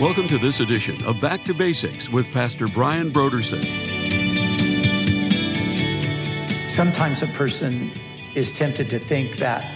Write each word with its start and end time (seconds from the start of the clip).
Welcome 0.00 0.28
to 0.28 0.38
this 0.38 0.60
edition 0.60 1.04
of 1.04 1.20
Back 1.20 1.42
to 1.46 1.52
Basics 1.52 2.08
with 2.08 2.30
Pastor 2.30 2.68
Brian 2.68 3.10
Broderson. 3.10 3.64
Sometimes 6.70 7.22
a 7.22 7.26
person 7.26 7.90
is 8.36 8.52
tempted 8.52 8.88
to 8.90 9.00
think 9.00 9.38
that, 9.38 9.68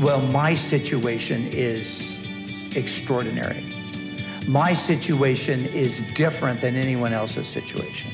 well, 0.00 0.22
my 0.22 0.54
situation 0.54 1.46
is 1.52 2.18
extraordinary. 2.74 3.64
My 4.48 4.72
situation 4.72 5.66
is 5.66 6.00
different 6.14 6.60
than 6.60 6.74
anyone 6.74 7.12
else's 7.12 7.46
situation. 7.46 8.10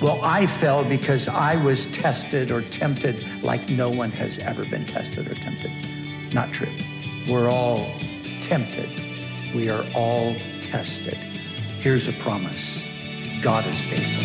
Well, 0.00 0.18
I 0.22 0.46
fell 0.46 0.86
because 0.86 1.28
I 1.28 1.56
was 1.56 1.84
tested 1.88 2.50
or 2.50 2.62
tempted 2.62 3.42
like 3.42 3.68
no 3.68 3.90
one 3.90 4.10
has 4.12 4.38
ever 4.38 4.64
been 4.64 4.86
tested 4.86 5.30
or 5.30 5.34
tempted. 5.34 5.70
Not 6.32 6.54
true. 6.54 6.72
We're 7.28 7.50
all 7.50 7.94
tempted. 8.40 8.88
We 9.54 9.68
are 9.68 9.84
all 9.94 10.34
tested. 10.74 11.14
Here's 11.14 12.08
a 12.08 12.12
promise 12.14 12.84
God 13.40 13.64
is 13.64 13.80
faithful. 13.80 14.24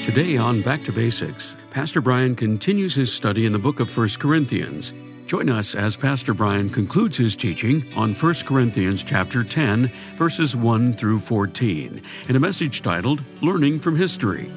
Today 0.00 0.36
on 0.36 0.62
Back 0.62 0.84
to 0.84 0.92
Basics, 0.92 1.56
Pastor 1.70 2.00
Brian 2.00 2.36
continues 2.36 2.94
his 2.94 3.12
study 3.12 3.44
in 3.44 3.52
the 3.52 3.58
book 3.58 3.80
of 3.80 3.96
1 3.96 4.08
Corinthians. 4.20 4.94
Join 5.26 5.50
us 5.50 5.74
as 5.74 5.96
Pastor 5.96 6.32
Brian 6.32 6.70
concludes 6.70 7.16
his 7.16 7.34
teaching 7.34 7.84
on 7.96 8.14
1 8.14 8.34
Corinthians 8.46 9.02
chapter 9.02 9.42
10, 9.42 9.90
verses 10.14 10.54
1 10.54 10.92
through 10.92 11.18
14, 11.18 12.00
in 12.28 12.36
a 12.36 12.40
message 12.40 12.82
titled 12.82 13.20
Learning 13.40 13.80
from 13.80 13.96
History. 13.96 14.48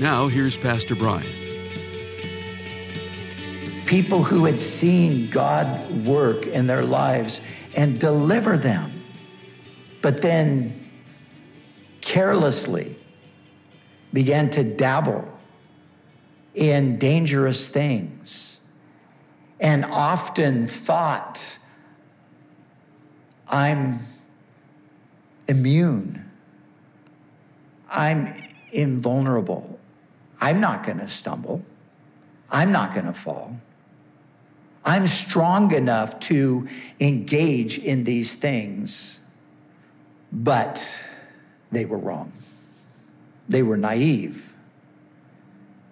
Now, 0.00 0.28
here's 0.28 0.56
Pastor 0.56 0.94
Brian. 0.94 1.30
People 3.84 4.24
who 4.24 4.46
had 4.46 4.58
seen 4.58 5.28
God 5.28 6.06
work 6.06 6.46
in 6.46 6.66
their 6.66 6.84
lives 6.84 7.42
and 7.76 8.00
deliver 8.00 8.56
them, 8.56 9.02
but 10.00 10.22
then 10.22 10.90
carelessly 12.00 12.96
began 14.10 14.48
to 14.48 14.64
dabble 14.64 15.28
in 16.54 16.96
dangerous 16.98 17.68
things 17.68 18.60
and 19.60 19.84
often 19.84 20.66
thought, 20.66 21.58
I'm 23.48 24.00
immune. 25.46 26.24
I'm 27.90 28.32
invulnerable. 28.72 29.76
I'm 30.40 30.60
not 30.60 30.84
going 30.84 30.98
to 30.98 31.08
stumble. 31.08 31.64
I'm 32.50 32.72
not 32.72 32.94
going 32.94 33.06
to 33.06 33.12
fall. 33.12 33.56
I'm 34.84 35.06
strong 35.06 35.72
enough 35.72 36.18
to 36.20 36.68
engage 36.98 37.78
in 37.78 38.04
these 38.04 38.34
things, 38.34 39.20
but 40.32 41.04
they 41.70 41.84
were 41.84 41.98
wrong. 41.98 42.32
They 43.48 43.62
were 43.62 43.76
naive. 43.76 44.54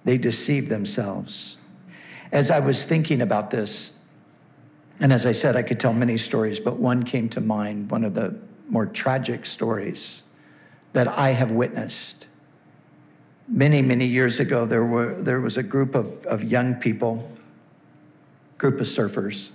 They 0.05 0.17
deceived 0.17 0.71
themselves. 0.71 1.59
As 2.33 2.51
I 2.51 2.61
was 2.61 2.85
thinking 2.85 3.21
about 3.21 3.51
this, 3.51 3.99
and 5.01 5.13
as 5.13 5.27
I 5.27 5.33
said, 5.33 5.55
I 5.55 5.63
could 5.63 5.79
tell 5.79 5.93
many 5.93 6.17
stories, 6.17 6.59
but 6.59 6.79
one 6.79 7.03
came 7.03 7.29
to 7.31 7.41
mind, 7.41 7.91
one 7.91 8.05
of 8.05 8.15
the 8.15 8.37
more 8.69 8.87
tragic 8.87 9.45
stories 9.45 10.23
that 10.93 11.09
I 11.09 11.31
have 11.31 11.51
witnessed 11.51 12.28
many, 13.49 13.83
many 13.83 14.07
years 14.07 14.41
ago, 14.41 14.67
there, 14.67 14.85
were, 14.85 15.15
there 15.15 15.41
was 15.41 15.57
a 15.57 15.63
group 15.63 15.95
of, 15.95 16.25
of 16.27 16.45
young 16.45 16.75
people, 16.75 17.31
group 18.59 18.81
of 18.81 18.87
surfers, 18.87 19.53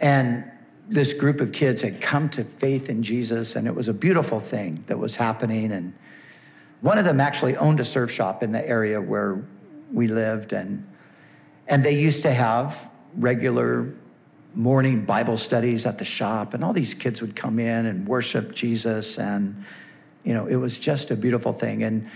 and 0.00 0.50
this 0.88 1.12
group 1.12 1.40
of 1.40 1.52
kids 1.52 1.82
had 1.82 2.00
come 2.00 2.28
to 2.30 2.42
faith 2.42 2.88
in 2.88 3.02
Jesus, 3.02 3.54
and 3.54 3.68
it 3.68 3.74
was 3.74 3.86
a 3.86 3.94
beautiful 3.94 4.40
thing 4.40 4.82
that 4.88 4.98
was 4.98 5.14
happening. 5.14 5.70
And 5.70 5.94
one 6.80 6.98
of 6.98 7.04
them 7.04 7.20
actually 7.20 7.56
owned 7.56 7.78
a 7.78 7.84
surf 7.84 8.10
shop 8.10 8.42
in 8.42 8.50
the 8.50 8.66
area 8.66 9.00
where 9.00 9.44
we 9.92 10.08
lived, 10.08 10.52
and, 10.52 10.84
and 11.68 11.84
they 11.84 12.00
used 12.00 12.22
to 12.22 12.32
have 12.32 12.90
regular 13.14 13.94
morning 14.54 15.04
Bible 15.04 15.36
studies 15.36 15.86
at 15.86 15.98
the 15.98 16.04
shop, 16.04 16.54
and 16.54 16.64
all 16.64 16.72
these 16.72 16.94
kids 16.94 17.20
would 17.20 17.36
come 17.36 17.60
in 17.60 17.86
and 17.86 18.08
worship 18.08 18.52
Jesus, 18.52 19.18
and 19.18 19.64
you 20.24 20.34
know, 20.34 20.46
it 20.46 20.56
was 20.56 20.78
just 20.78 21.10
a 21.10 21.16
beautiful 21.16 21.52
thing. 21.52 21.82
And 21.82 22.10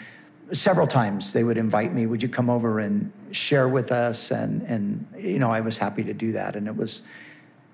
several 0.55 0.87
times 0.87 1.33
they 1.33 1.45
would 1.45 1.59
invite 1.59 1.93
me, 1.93 2.07
would 2.07 2.23
you 2.23 2.29
come 2.29 2.49
over 2.49 2.79
and 2.79 3.13
share 3.33 3.69
with 3.69 3.93
us? 3.93 4.31
And, 4.31 4.63
and 4.63 5.07
you 5.19 5.39
know, 5.39 5.51
I 5.51 5.61
was 5.61 5.79
happy 5.79 6.05
to 6.05 6.15
do 6.15 6.33
that. 6.33 6.57
And 6.57 6.67
it 6.67 6.77
was, 6.77 7.03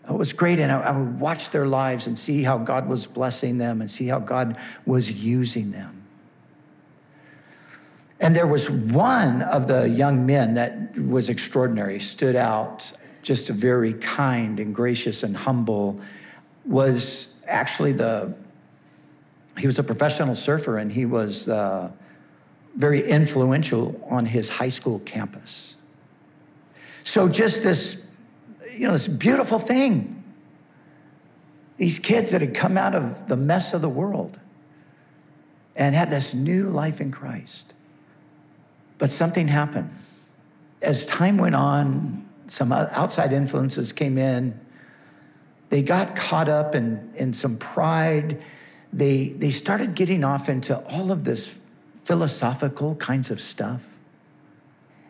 it 0.09 0.13
was 0.13 0.33
great. 0.33 0.59
And 0.59 0.73
I, 0.73 0.81
I 0.81 0.97
would 0.97 1.21
watch 1.21 1.51
their 1.51 1.67
lives 1.67 2.07
and 2.07 2.19
see 2.19 2.43
how 2.43 2.59
God 2.59 2.89
was 2.89 3.07
blessing 3.07 3.59
them 3.59 3.81
and 3.81 3.91
see 3.91 4.07
how 4.07 4.19
God 4.19 4.57
was 4.87 5.13
using 5.13 5.71
them. 5.71 5.97
And 8.19 8.37
there 8.37 8.47
was 8.47 8.69
one 8.69 9.43
of 9.43 9.67
the 9.67 9.89
young 9.89 10.27
men 10.27 10.55
that 10.55 10.99
was 10.99 11.31
extraordinary, 11.31 12.01
stood 12.01 12.37
out, 12.37 12.93
just 13.23 13.49
a 13.49 13.53
very 13.53 13.95
kind 13.95 14.61
and 14.61 14.75
gracious 14.75 15.23
and 15.23 15.37
humble, 15.37 16.01
was 16.67 17.35
actually 17.47 17.93
the, 17.93 18.35
he 19.57 19.67
was 19.67 19.79
a 19.79 19.83
professional 19.83 20.35
surfer 20.35 20.77
and 20.77 20.93
he 20.93 21.07
was, 21.07 21.49
uh, 21.49 21.91
very 22.77 23.09
influential 23.09 24.01
on 24.09 24.27
his 24.27 24.49
high 24.49 24.69
school 24.69 25.01
campus. 25.01 25.77
So 27.05 27.29
just 27.29 27.63
this, 27.63 28.03
you 28.73 28.87
know, 28.87 28.93
this 28.93 29.09
beautiful 29.09 29.59
thing. 29.59 30.23
These 31.77 31.99
kids 31.99 32.33
that 32.33 32.41
had 32.41 32.55
come 32.55 32.77
out 32.77 32.95
of 32.95 33.27
the 33.27 33.37
mess 33.37 33.73
of 33.73 33.81
the 33.81 33.89
world 33.89 34.39
and 35.75 35.95
had 35.95 36.11
this 36.11 36.35
new 36.35 36.69
life 36.69 37.01
in 37.01 37.11
Christ. 37.11 37.75
But 38.99 39.11
something 39.11 39.49
happened. 39.49 39.91
As 40.83 41.05
time 41.07 41.39
went 41.39 41.55
on, 41.55 42.29
some 42.49 42.73
outside 42.73 43.33
influences 43.33 43.93
came 43.93 44.19
in. 44.19 44.59
They 45.71 45.83
got 45.83 46.17
caught 46.17 46.49
up 46.49 46.75
in, 46.75 47.13
in 47.15 47.33
some 47.33 47.57
pride. 47.57 48.43
They, 48.93 49.29
they 49.29 49.51
started 49.51 49.95
getting 49.95 50.25
off 50.25 50.49
into 50.49 50.77
all 50.87 51.13
of 51.13 51.25
this 51.25 51.60
philosophical 52.05 52.95
kinds 52.97 53.31
of 53.31 53.41
stuff. 53.41 53.99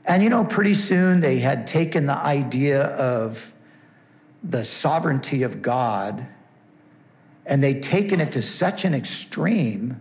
And 0.05 0.23
you 0.23 0.29
know, 0.29 0.45
pretty 0.45 0.75
soon 0.75 1.21
they 1.21 1.39
had 1.39 1.67
taken 1.67 2.07
the 2.07 2.17
idea 2.17 2.83
of 2.83 3.55
the 4.43 4.65
sovereignty 4.65 5.43
of 5.43 5.63
God 5.63 6.27
and 7.47 7.63
they'd 7.63 7.83
taken 7.83 8.21
it 8.21 8.33
to 8.33 8.43
such 8.43 8.85
an 8.85 8.95
extreme 8.95 10.01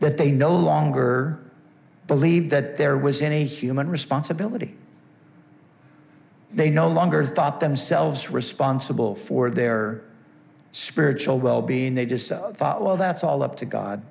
that 0.00 0.16
they 0.18 0.30
no 0.30 0.54
longer 0.56 1.40
believed 2.06 2.50
that 2.50 2.76
there 2.76 2.96
was 2.96 3.22
any 3.22 3.44
human 3.44 3.88
responsibility. 3.88 4.76
They 6.52 6.70
no 6.70 6.88
longer 6.88 7.26
thought 7.26 7.60
themselves 7.60 8.30
responsible 8.30 9.14
for 9.14 9.50
their 9.50 10.02
spiritual 10.70 11.38
well 11.38 11.60
being. 11.60 11.94
They 11.94 12.06
just 12.06 12.28
thought, 12.28 12.82
well, 12.82 12.96
that's 12.96 13.24
all 13.24 13.42
up 13.42 13.56
to 13.56 13.64
God. 13.64 14.02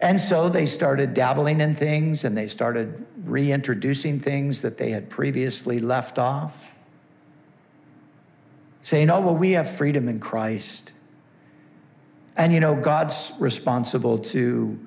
And 0.00 0.20
so 0.20 0.48
they 0.48 0.66
started 0.66 1.14
dabbling 1.14 1.60
in 1.60 1.74
things 1.74 2.24
and 2.24 2.36
they 2.36 2.46
started 2.46 3.04
reintroducing 3.24 4.20
things 4.20 4.60
that 4.62 4.78
they 4.78 4.90
had 4.90 5.10
previously 5.10 5.80
left 5.80 6.18
off. 6.18 6.74
Saying, 8.82 9.10
oh, 9.10 9.20
well, 9.20 9.36
we 9.36 9.52
have 9.52 9.68
freedom 9.68 10.08
in 10.08 10.20
Christ. 10.20 10.92
And 12.36 12.52
you 12.52 12.60
know, 12.60 12.76
God's 12.76 13.32
responsible 13.40 14.18
to 14.18 14.78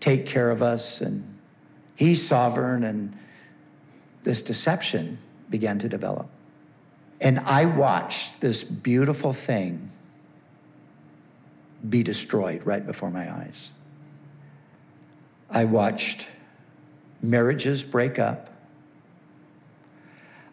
take 0.00 0.26
care 0.26 0.50
of 0.50 0.62
us 0.62 1.00
and 1.00 1.24
He's 1.96 2.24
sovereign. 2.24 2.84
And 2.84 3.18
this 4.22 4.42
deception 4.42 5.18
began 5.48 5.78
to 5.80 5.88
develop. 5.88 6.28
And 7.20 7.40
I 7.40 7.64
watched 7.64 8.40
this 8.40 8.62
beautiful 8.62 9.32
thing 9.32 9.90
be 11.88 12.02
destroyed 12.02 12.64
right 12.64 12.84
before 12.84 13.10
my 13.10 13.32
eyes. 13.32 13.72
I 15.50 15.64
watched 15.64 16.28
marriages 17.22 17.82
break 17.82 18.18
up. 18.18 18.50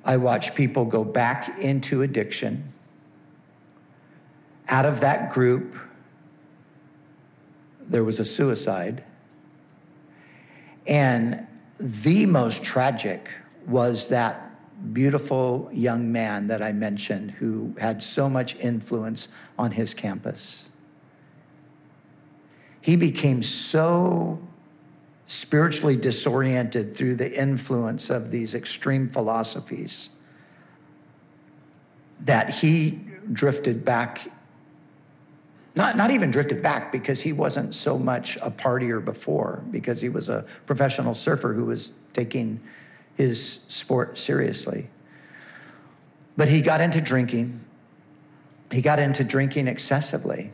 I 0.04 0.18
watched 0.18 0.56
people 0.56 0.86
go 0.86 1.04
back 1.04 1.60
into 1.60 2.02
addiction. 2.02 2.72
Out 4.68 4.86
of 4.86 5.02
that 5.02 5.32
group, 5.32 5.76
there 7.88 8.04
was 8.04 8.20
a 8.20 8.26
suicide. 8.26 9.04
And 10.88 11.48
the 11.80 12.26
most 12.26 12.64
tragic 12.64 13.30
was 13.66 14.10
that 14.10 14.42
beautiful 14.94 15.70
young 15.74 16.12
man 16.12 16.48
that 16.48 16.62
I 16.62 16.72
mentioned 16.72 17.32
who 17.32 17.76
had 17.80 18.04
so 18.04 18.30
much 18.30 18.56
influence 18.58 19.28
on 19.58 19.72
his 19.72 19.94
campus. 19.94 20.70
He 22.82 22.96
became 22.96 23.42
so 23.42 24.40
spiritually 25.26 25.96
disoriented 25.96 26.96
through 26.96 27.16
the 27.16 27.40
influence 27.40 28.10
of 28.10 28.32
these 28.32 28.54
extreme 28.54 29.10
philosophies, 29.10 30.10
that 32.22 32.50
he 32.50 33.02
drifted 33.32 33.84
back. 33.84 34.28
Not, 35.76 35.98
not 35.98 36.12
even 36.12 36.32
drifted 36.32 36.62
back 36.62 36.92
because 36.92 37.22
he 37.22 37.34
wasn't 37.34 37.76
so 37.76 37.98
much 37.98 38.38
a 38.38 38.50
partier 38.50 39.04
before, 39.04 39.64
because 39.72 40.00
he 40.00 40.10
was 40.10 40.30
a 40.30 40.46
professional 40.66 41.14
surfer 41.14 41.54
who 41.54 41.66
was 41.66 41.92
taking 42.14 42.62
his 43.18 43.62
sport 43.68 44.18
seriously. 44.18 44.90
But 46.38 46.50
he 46.50 46.62
got 46.62 46.82
into 46.82 47.02
drinking. 47.02 47.62
He 48.72 48.82
got 48.82 49.00
into 49.00 49.24
drinking 49.24 49.68
excessively. 49.68 50.52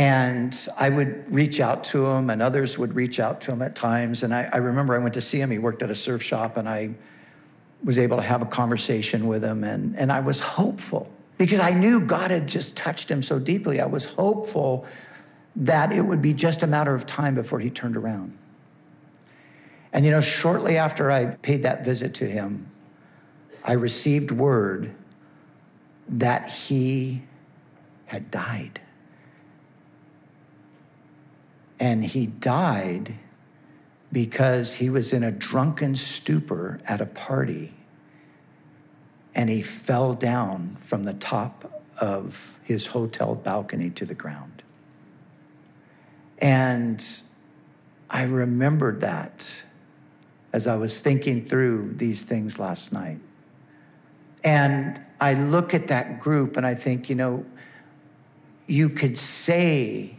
And 0.00 0.56
I 0.78 0.88
would 0.88 1.30
reach 1.30 1.60
out 1.60 1.84
to 1.84 2.06
him, 2.06 2.30
and 2.30 2.40
others 2.40 2.78
would 2.78 2.94
reach 2.94 3.20
out 3.20 3.42
to 3.42 3.52
him 3.52 3.60
at 3.60 3.76
times. 3.76 4.22
And 4.22 4.34
I, 4.34 4.48
I, 4.50 4.56
remember 4.56 4.94
I 4.94 4.98
went 4.98 5.12
to 5.12 5.20
see 5.20 5.38
him. 5.38 5.50
He 5.50 5.58
worked 5.58 5.82
at 5.82 5.90
a 5.90 5.94
surf 5.94 6.22
shop, 6.22 6.56
and 6.56 6.66
I 6.66 6.94
was 7.84 7.98
able 7.98 8.16
to 8.16 8.22
have 8.22 8.40
a 8.40 8.46
conversation 8.46 9.26
with 9.26 9.44
him. 9.44 9.62
And, 9.62 9.94
and 9.98 10.10
I 10.10 10.20
was 10.20 10.40
hopeful 10.40 11.10
because 11.36 11.60
I 11.60 11.72
knew 11.72 12.00
God 12.00 12.30
had 12.30 12.48
just 12.48 12.78
touched 12.78 13.10
him 13.10 13.22
so 13.22 13.38
deeply. 13.38 13.78
I 13.78 13.84
was 13.84 14.06
hopeful 14.06 14.86
that 15.54 15.92
it 15.92 16.00
would 16.00 16.22
be 16.22 16.32
just 16.32 16.62
a 16.62 16.66
matter 16.66 16.94
of 16.94 17.04
time 17.04 17.34
before 17.34 17.60
he 17.60 17.68
turned 17.68 17.98
around. 17.98 18.32
And 19.92 20.06
you 20.06 20.12
know, 20.12 20.22
shortly 20.22 20.78
after 20.78 21.10
I 21.10 21.26
paid 21.26 21.64
that 21.64 21.84
visit 21.84 22.14
to 22.14 22.24
him, 22.24 22.70
I 23.62 23.72
received 23.72 24.30
word 24.30 24.94
that 26.08 26.48
he 26.48 27.22
had 28.06 28.30
died. 28.30 28.80
And 31.80 32.04
he 32.04 32.26
died 32.26 33.14
because 34.12 34.74
he 34.74 34.90
was 34.90 35.12
in 35.12 35.24
a 35.24 35.32
drunken 35.32 35.96
stupor 35.96 36.78
at 36.86 37.00
a 37.00 37.06
party 37.06 37.72
and 39.34 39.48
he 39.48 39.62
fell 39.62 40.12
down 40.12 40.76
from 40.80 41.04
the 41.04 41.14
top 41.14 41.82
of 41.98 42.58
his 42.64 42.88
hotel 42.88 43.34
balcony 43.34 43.90
to 43.90 44.04
the 44.04 44.14
ground. 44.14 44.62
And 46.38 47.04
I 48.08 48.22
remembered 48.22 49.00
that 49.00 49.62
as 50.52 50.66
I 50.66 50.76
was 50.76 50.98
thinking 50.98 51.44
through 51.44 51.94
these 51.94 52.24
things 52.24 52.58
last 52.58 52.92
night. 52.92 53.20
And 54.42 55.00
I 55.20 55.34
look 55.34 55.74
at 55.74 55.88
that 55.88 56.18
group 56.18 56.56
and 56.56 56.66
I 56.66 56.74
think, 56.74 57.08
you 57.08 57.14
know, 57.14 57.44
you 58.66 58.88
could 58.88 59.16
say 59.16 60.16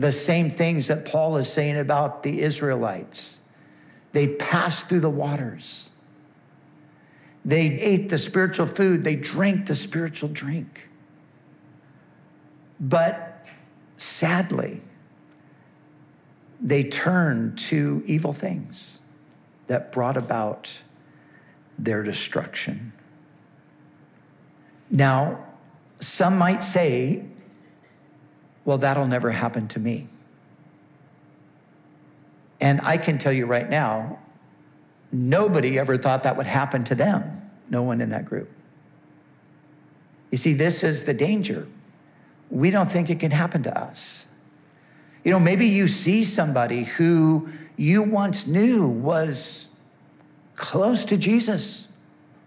the 0.00 0.10
same 0.10 0.48
things 0.48 0.86
that 0.86 1.04
Paul 1.04 1.36
is 1.36 1.52
saying 1.52 1.76
about 1.76 2.22
the 2.22 2.40
Israelites. 2.40 3.38
They 4.12 4.28
passed 4.28 4.88
through 4.88 5.00
the 5.00 5.10
waters. 5.10 5.90
They 7.44 7.66
ate 7.78 8.08
the 8.08 8.16
spiritual 8.16 8.64
food. 8.64 9.04
They 9.04 9.14
drank 9.14 9.66
the 9.66 9.74
spiritual 9.74 10.30
drink. 10.30 10.88
But 12.80 13.44
sadly, 13.98 14.80
they 16.62 16.84
turned 16.84 17.58
to 17.58 18.02
evil 18.06 18.32
things 18.32 19.02
that 19.66 19.92
brought 19.92 20.16
about 20.16 20.80
their 21.78 22.02
destruction. 22.02 22.94
Now, 24.90 25.44
some 25.98 26.38
might 26.38 26.64
say, 26.64 27.26
well, 28.70 28.78
that'll 28.78 29.08
never 29.08 29.32
happen 29.32 29.66
to 29.66 29.80
me. 29.80 30.06
And 32.60 32.80
I 32.82 32.98
can 32.98 33.18
tell 33.18 33.32
you 33.32 33.46
right 33.46 33.68
now, 33.68 34.20
nobody 35.10 35.76
ever 35.76 35.98
thought 35.98 36.22
that 36.22 36.36
would 36.36 36.46
happen 36.46 36.84
to 36.84 36.94
them. 36.94 37.50
No 37.68 37.82
one 37.82 38.00
in 38.00 38.10
that 38.10 38.26
group. 38.26 38.48
You 40.30 40.38
see, 40.38 40.52
this 40.52 40.84
is 40.84 41.02
the 41.02 41.12
danger. 41.12 41.66
We 42.48 42.70
don't 42.70 42.88
think 42.88 43.10
it 43.10 43.18
can 43.18 43.32
happen 43.32 43.64
to 43.64 43.76
us. 43.76 44.26
You 45.24 45.32
know, 45.32 45.40
maybe 45.40 45.66
you 45.66 45.88
see 45.88 46.22
somebody 46.22 46.84
who 46.84 47.50
you 47.76 48.04
once 48.04 48.46
knew 48.46 48.86
was 48.86 49.66
close 50.54 51.04
to 51.06 51.16
Jesus, 51.16 51.88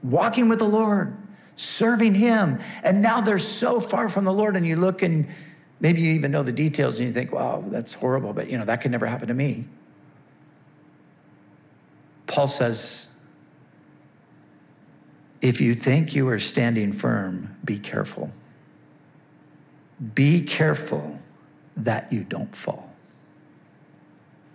walking 0.02 0.48
with 0.48 0.60
the 0.60 0.70
Lord, 0.70 1.18
serving 1.58 2.16
Him, 2.16 2.62
and 2.82 3.02
now 3.02 3.20
they're 3.20 3.40
so 3.40 3.82
far 3.82 4.08
from 4.08 4.24
the 4.24 4.32
Lord, 4.32 4.56
and 4.56 4.66
you 4.66 4.78
look 4.78 5.02
and 5.02 5.28
maybe 5.84 6.02
you 6.02 6.14
even 6.14 6.32
know 6.32 6.42
the 6.42 6.52
details 6.52 6.98
and 6.98 7.08
you 7.08 7.14
think, 7.14 7.32
wow, 7.32 7.64
that's 7.68 7.94
horrible, 7.94 8.34
but 8.34 8.50
you 8.50 8.58
know, 8.58 8.66
that 8.66 8.82
could 8.82 8.90
never 8.90 9.06
happen 9.06 9.28
to 9.28 9.34
me. 9.34 9.66
Paul 12.26 12.48
says, 12.48 13.10
if 15.42 15.60
you 15.60 15.74
think 15.74 16.16
you 16.16 16.28
are 16.30 16.40
standing 16.40 16.94
firm, 16.94 17.56
be 17.66 17.78
careful. 17.78 18.32
Be 20.16 20.42
careful 20.42 21.20
that 21.76 22.12
you 22.14 22.24
don't 22.24 22.56
fall. 22.56 22.90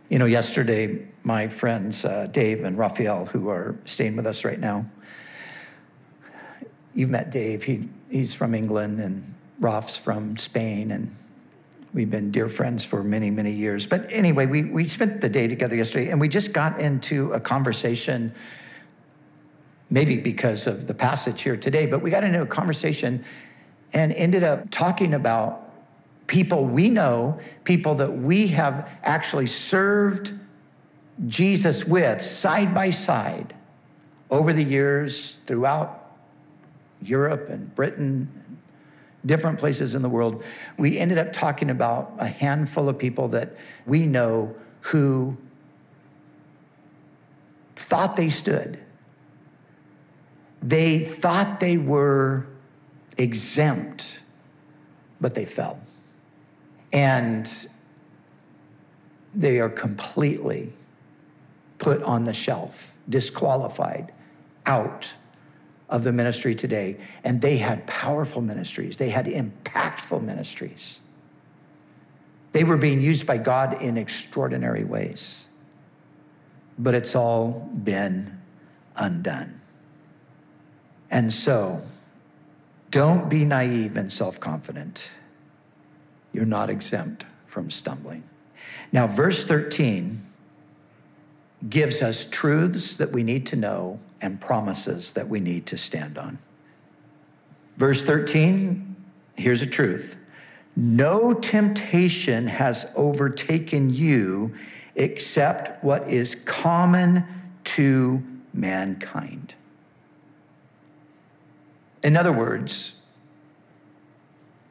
You 0.08 0.19
know, 0.19 0.25
yesterday, 0.25 1.06
my 1.25 1.48
friends 1.48 2.06
uh, 2.06 2.28
Dave 2.32 2.64
and 2.64 2.78
Raphael, 2.78 3.26
who 3.26 3.50
are 3.50 3.76
staying 3.84 4.16
with 4.16 4.26
us 4.26 4.46
right 4.46 4.58
now, 4.58 4.86
you've 6.94 7.10
met 7.10 7.30
Dave. 7.30 7.64
He, 7.64 7.82
he's 8.08 8.34
from 8.34 8.54
England, 8.54 8.98
and 8.98 9.34
Raf's 9.60 9.99
from 9.99 10.37
Spain, 10.37 10.90
and 10.90 11.14
we've 11.93 12.10
been 12.10 12.31
dear 12.31 12.49
friends 12.49 12.84
for 12.84 13.02
many, 13.02 13.31
many 13.31 13.52
years. 13.52 13.87
But 13.87 14.06
anyway, 14.10 14.46
we, 14.46 14.64
we 14.64 14.87
spent 14.87 15.20
the 15.20 15.28
day 15.28 15.49
together 15.49 15.75
yesterday, 15.75 16.10
and 16.10 16.20
we 16.20 16.28
just 16.28 16.52
got 16.52 16.81
into 16.81 17.32
a 17.32 17.40
conversation, 17.40 18.32
maybe 19.90 20.16
because 20.19 20.66
of 20.66 20.87
the 20.87 20.94
passage 20.94 21.43
here 21.43 21.56
today, 21.56 21.87
but 21.87 22.02
we 22.02 22.10
got 22.10 22.25
into 22.25 22.43
a 22.43 22.46
conversation 22.46 23.25
and 23.93 24.12
ended 24.12 24.44
up 24.44 24.70
talking 24.70 25.14
about 25.14 25.64
people 26.26 26.64
we 26.64 26.90
know, 26.90 27.40
people 27.64 27.96
that 27.96 28.12
we 28.12 28.49
have 28.49 28.88
actually 29.02 29.46
served 29.46 30.34
Jesus 31.26 31.85
with 31.85 32.21
side 32.21 32.75
by 32.75 32.90
side 32.90 33.54
over 34.30 34.52
the 34.52 34.62
years 34.62 35.33
throughout 35.47 36.12
Europe 37.02 37.49
and 37.49 37.75
Britain, 37.75 38.30
different 39.26 39.58
places 39.58 39.94
in 39.94 40.02
the 40.02 40.08
world. 40.08 40.44
We 40.76 40.98
ended 40.98 41.18
up 41.18 41.32
talking 41.32 41.70
about 41.70 42.12
a 42.18 42.26
handful 42.26 42.88
of 42.88 42.98
people 42.98 43.28
that 43.28 43.56
we 43.87 44.06
know 44.06 44.54
who 44.80 45.37
thought 47.76 48.16
they 48.16 48.28
stood. 48.28 48.78
They 50.62 51.00
thought 51.04 51.60
they 51.60 51.78
were 51.78 52.46
exempt, 53.16 54.20
but 55.20 55.34
they 55.34 55.46
fell. 55.46 55.80
And 56.92 57.68
they 59.34 59.60
are 59.60 59.68
completely 59.68 60.72
put 61.78 62.02
on 62.02 62.25
the 62.25 62.32
shelf, 62.32 62.98
disqualified, 63.08 64.12
out 64.66 65.14
of 65.88 66.04
the 66.04 66.12
ministry 66.12 66.54
today. 66.54 66.97
And 67.25 67.40
they 67.40 67.59
had 67.59 67.87
powerful 67.87 68.42
ministries, 68.42 68.97
they 68.97 69.11
had 69.11 69.26
impactful 69.26 70.23
ministries. 70.23 71.00
They 72.52 72.64
were 72.64 72.76
being 72.76 73.00
used 73.00 73.26
by 73.26 73.37
God 73.37 73.80
in 73.80 73.99
extraordinary 73.99 74.85
ways. 74.85 75.49
But 76.78 76.95
it's 76.95 77.14
all 77.14 77.68
been 77.75 78.40
undone. 78.97 79.61
And 81.11 81.33
so, 81.33 81.83
don't 82.90 83.28
be 83.28 83.45
naive 83.45 83.97
and 83.97 84.12
self 84.12 84.40
confident 84.40 85.11
you're 86.33 86.47
not 86.47 86.71
exempt 86.71 87.25
from 87.47 87.71
stumbling. 87.71 88.23
Now, 88.92 89.07
verse 89.07 89.45
13 89.45 90.25
gives 91.68 92.02
us 92.02 92.25
truths 92.25 92.97
that 92.97 93.11
we 93.11 93.23
need 93.23 93.47
to 93.47 93.57
know 93.57 93.99
and 94.20 94.40
promises 94.40 95.12
that 95.12 95.28
we 95.28 95.40
need 95.40 95.66
to 95.66 95.78
stand 95.78 96.18
on. 96.18 96.38
Verse 97.76 98.02
13, 98.02 98.96
here's 99.37 99.62
a 99.62 99.66
truth 99.66 100.16
no 100.76 101.34
temptation 101.34 102.46
has 102.46 102.87
overtaken 102.94 103.90
you 103.90 104.54
except 104.94 105.82
what 105.82 106.08
is 106.08 106.37
common 106.44 107.25
to 107.64 108.22
mankind. 108.54 109.54
In 112.04 112.16
other 112.16 112.32
words, 112.32 113.00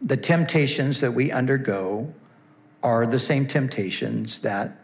the 0.01 0.15
temptations 0.15 1.01
that 1.01 1.11
we 1.11 1.31
undergo 1.31 2.13
are 2.83 3.05
the 3.05 3.19
same 3.19 3.45
temptations 3.45 4.39
that 4.39 4.79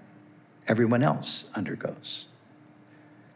everyone 0.67 1.03
else 1.03 1.45
undergoes. 1.55 2.25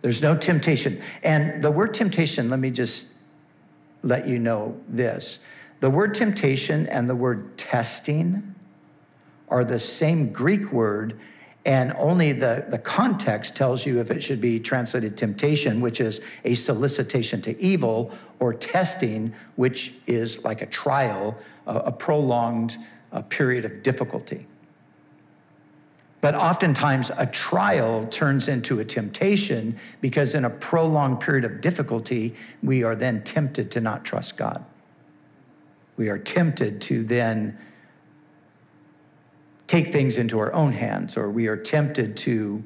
There's 0.08 0.22
no 0.22 0.38
temptation. 0.38 1.02
And 1.22 1.62
the 1.62 1.70
word 1.70 1.94
temptation, 1.94 2.50
let 2.50 2.60
me 2.60 2.72
just 2.72 3.08
let 4.04 4.26
you 4.26 4.40
know 4.40 4.80
this 4.88 5.40
the 5.82 5.90
word 5.90 6.16
temptation 6.16 6.88
and 6.88 7.10
the 7.10 7.16
word 7.16 7.58
testing 7.58 8.56
are 9.50 9.66
the 9.66 9.80
same 9.80 10.32
Greek 10.32 10.72
word, 10.72 11.20
And 11.68 11.94
only 11.98 12.32
the, 12.32 12.66
the 12.70 12.78
context 12.78 13.58
tells 13.58 13.86
you 13.86 14.00
if 14.00 14.10
it 14.10 14.24
should 14.24 14.40
be 14.40 14.58
translated 14.58 15.18
temptation, 15.18 15.82
which 15.82 16.00
is 16.00 16.22
a 16.46 16.56
solicitation 16.56 17.42
to 17.42 17.62
evil, 17.62 18.14
or 18.40 18.54
testing, 18.54 19.34
which 19.58 19.94
is 20.08 20.46
like 20.46 20.62
a 20.62 20.68
trial, 20.68 21.38
a, 21.68 21.76
a 21.76 21.92
prolonged 21.92 22.78
a 23.12 23.22
period 23.22 23.66
of 23.66 23.84
difficulty. 23.84 24.48
But 26.20 26.34
oftentimes, 26.34 27.12
a 27.16 27.28
trial 27.28 28.06
turns 28.06 28.48
into 28.48 28.80
a 28.80 28.86
temptation 28.86 29.78
because 30.02 30.34
in 30.34 30.46
a 30.46 30.50
prolonged 30.50 31.20
period 31.20 31.46
of 31.46 31.62
difficulty, 31.62 32.36
we 32.64 32.84
are 32.84 32.96
then 32.96 33.24
tempted 33.24 33.70
to 33.72 33.82
not 33.82 34.04
trust 34.04 34.36
God. 34.36 34.66
We 35.96 36.10
are 36.10 36.18
tempted 36.18 36.82
to 36.82 37.04
then 37.04 37.58
take 39.68 39.92
things 39.92 40.18
into 40.18 40.40
our 40.40 40.52
own 40.54 40.72
hands, 40.72 41.18
or 41.18 41.30
we 41.30 41.48
are 41.48 41.58
tempted 41.58 42.18
to 42.18 42.64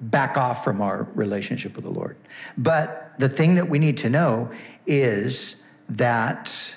back 0.00 0.36
off 0.36 0.64
from 0.64 0.80
our 0.80 1.06
relationship 1.14 1.76
with 1.76 1.84
the 1.84 1.90
Lord. 1.90 2.16
But 2.56 3.12
the 3.18 3.28
thing 3.28 3.56
that 3.56 3.68
we 3.68 3.78
need 3.78 3.98
to 3.98 4.10
know 4.10 4.50
is 4.86 5.56
that 5.88 6.74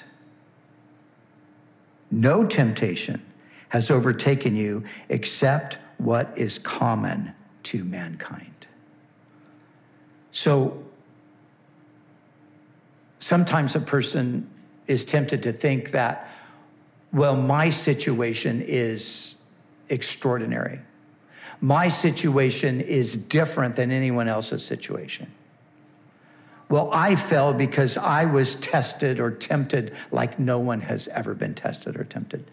no 2.12 2.46
temptation 2.46 3.22
has 3.75 3.91
overtaken 3.91 4.55
you 4.55 4.82
except 5.10 5.77
what 5.98 6.32
is 6.38 6.58
common 6.60 7.34
to 7.62 7.84
mankind. 7.84 8.67
So 10.32 10.82
sometimes 13.20 13.75
a 13.75 13.82
person 13.82 14.50
is 14.88 15.03
tempted 15.03 15.44
to 15.44 15.51
think 15.51 15.91
that 15.91 16.32
well, 17.12 17.36
my 17.36 17.70
situation 17.70 18.62
is 18.65 19.36
extraordinary. 19.89 20.79
My 21.60 21.89
situation 21.89 22.79
is 22.79 23.17
different 23.17 23.75
than 23.75 23.91
anyone 23.91 24.29
else's 24.29 24.65
situation. 24.65 25.29
Well, 26.70 26.89
I 26.94 27.17
fell 27.17 27.53
because 27.53 27.98
I 27.98 28.24
was 28.24 28.55
tested 28.55 29.20
or 29.20 29.32
tempted 29.32 29.94
like 30.12 30.39
no 30.39 30.60
one 30.60 30.79
has 30.79 31.10
ever 31.10 31.34
been 31.34 31.55
tested 31.55 31.98
or 31.98 32.05
tempted. 32.05 32.46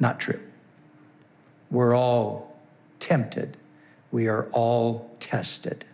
Not 0.00 0.20
true. 0.20 0.40
We're 1.70 1.94
all 1.94 2.56
tempted, 2.98 3.56
we 4.10 4.28
are 4.28 4.48
all 4.52 5.10
tested. 5.20 5.84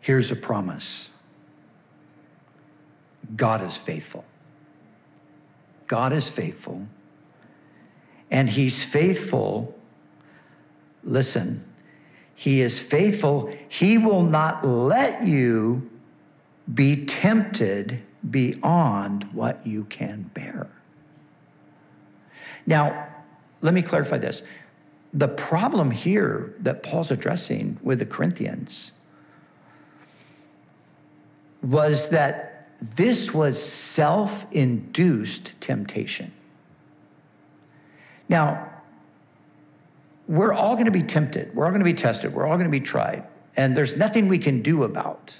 Here's 0.00 0.30
a 0.30 0.36
promise 0.36 1.10
God 3.36 3.62
is 3.62 3.76
faithful. 3.76 4.24
God 5.86 6.12
is 6.12 6.28
faithful. 6.28 6.86
And 8.30 8.50
He's 8.50 8.82
faithful. 8.82 9.74
Listen, 11.02 11.64
He 12.34 12.60
is 12.60 12.80
faithful. 12.80 13.54
He 13.68 13.96
will 13.96 14.22
not 14.22 14.64
let 14.66 15.22
you 15.22 15.90
be 16.72 17.04
tempted 17.04 18.00
beyond 18.28 19.24
what 19.32 19.66
you 19.66 19.84
can 19.84 20.30
bear. 20.34 20.68
Now, 22.66 23.08
let 23.60 23.74
me 23.74 23.82
clarify 23.82 24.18
this. 24.18 24.42
The 25.12 25.28
problem 25.28 25.90
here 25.90 26.54
that 26.60 26.82
Paul's 26.82 27.10
addressing 27.10 27.78
with 27.82 27.98
the 27.98 28.06
Corinthians 28.06 28.92
was 31.62 32.10
that 32.10 32.68
this 32.80 33.32
was 33.32 33.62
self 33.62 34.46
induced 34.52 35.58
temptation. 35.60 36.32
Now, 38.28 38.70
we're 40.26 40.52
all 40.52 40.74
going 40.74 40.86
to 40.86 40.90
be 40.90 41.02
tempted. 41.02 41.54
We're 41.54 41.64
all 41.64 41.70
going 41.70 41.80
to 41.80 41.84
be 41.84 41.94
tested. 41.94 42.32
We're 42.32 42.46
all 42.46 42.56
going 42.56 42.64
to 42.66 42.70
be 42.70 42.80
tried. 42.80 43.24
And 43.56 43.76
there's 43.76 43.96
nothing 43.96 44.28
we 44.28 44.38
can 44.38 44.62
do 44.62 44.82
about 44.82 45.38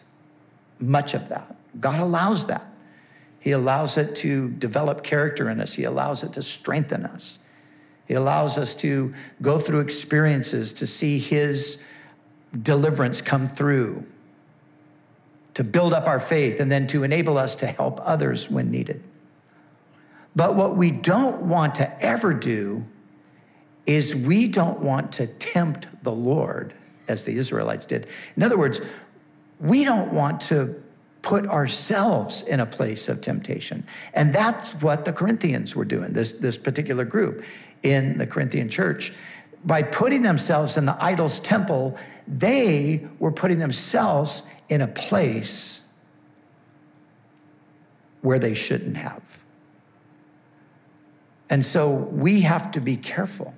much 0.79 1.15
of 1.15 1.29
that. 1.31 1.57
God 1.81 1.99
allows 1.99 2.47
that. 2.47 2.67
He 3.45 3.51
allows 3.51 3.99
it 3.99 4.15
to 4.17 4.49
develop 4.49 5.05
character 5.05 5.51
in 5.51 5.61
us, 5.61 5.75
He 5.75 5.85
allows 5.85 6.25
it 6.25 6.33
to 6.33 6.43
strengthen 6.43 7.05
us. 7.05 7.39
He 8.09 8.15
allows 8.15 8.57
us 8.57 8.75
to 8.77 9.13
go 9.43 9.59
through 9.59 9.81
experiences 9.81 10.73
to 10.73 10.87
see 10.87 11.19
His 11.19 11.85
deliverance 12.63 13.21
come 13.21 13.47
through 13.47 14.07
to 15.53 15.63
build 15.63 15.93
up 15.93 16.07
our 16.07 16.21
faith 16.21 16.59
and 16.59 16.73
then 16.73 16.87
to 16.87 17.03
enable 17.03 17.37
us 17.37 17.55
to 17.57 17.67
help 17.67 18.01
others 18.03 18.49
when 18.49 18.71
needed. 18.71 19.03
But 20.35 20.55
what 20.55 20.79
we 20.79 20.91
don't 20.91 21.43
want 21.43 21.75
to 21.75 22.03
ever 22.03 22.33
do 22.33 22.87
is 23.85 24.15
we 24.15 24.49
don't 24.49 24.81
want 24.81 25.13
to 25.13 25.27
tempt 25.27 25.87
the 26.03 26.13
Lord 26.13 26.73
as 27.09 27.27
the 27.27 27.37
Israelites 27.37 27.85
did. 27.85 28.07
In 28.37 28.43
other 28.43 28.57
words, 28.57 28.81
we 29.61 29.85
don't 29.85 30.15
want 30.15 30.41
to 30.43 30.83
put 31.25 31.47
ourselves 31.47 32.43
in 32.43 32.61
a 32.61 32.67
place 32.67 33.09
of 33.09 33.23
temptation. 33.23 33.83
And 34.13 34.35
that's 34.35 34.73
what 34.83 35.07
the 35.07 35.13
Corinthians 35.13 35.75
were 35.75 35.87
doing, 35.87 36.13
this, 36.13 36.35
this 36.35 36.59
particular 36.59 37.07
group 37.07 37.43
in 37.83 38.19
the 38.19 38.27
Corinthian 38.27 38.69
church. 38.69 39.11
By 39.65 39.83
putting 39.83 40.21
themselves 40.21 40.77
in 40.77 40.85
the 40.85 41.03
idol's 41.03 41.41
temple, 41.41 41.97
they 42.29 43.09
were 43.19 43.33
putting 43.33 43.59
themselves 43.59 44.43
in 44.69 44.83
a 44.83 44.87
place 44.87 45.81
where 48.21 48.39
they 48.39 48.53
shouldn't 48.53 48.99
have. 48.99 49.43
And 51.49 51.65
so 51.65 51.91
we 51.91 52.43
have 52.43 52.71
to 52.73 52.81
be 52.81 52.99
careful 52.99 53.55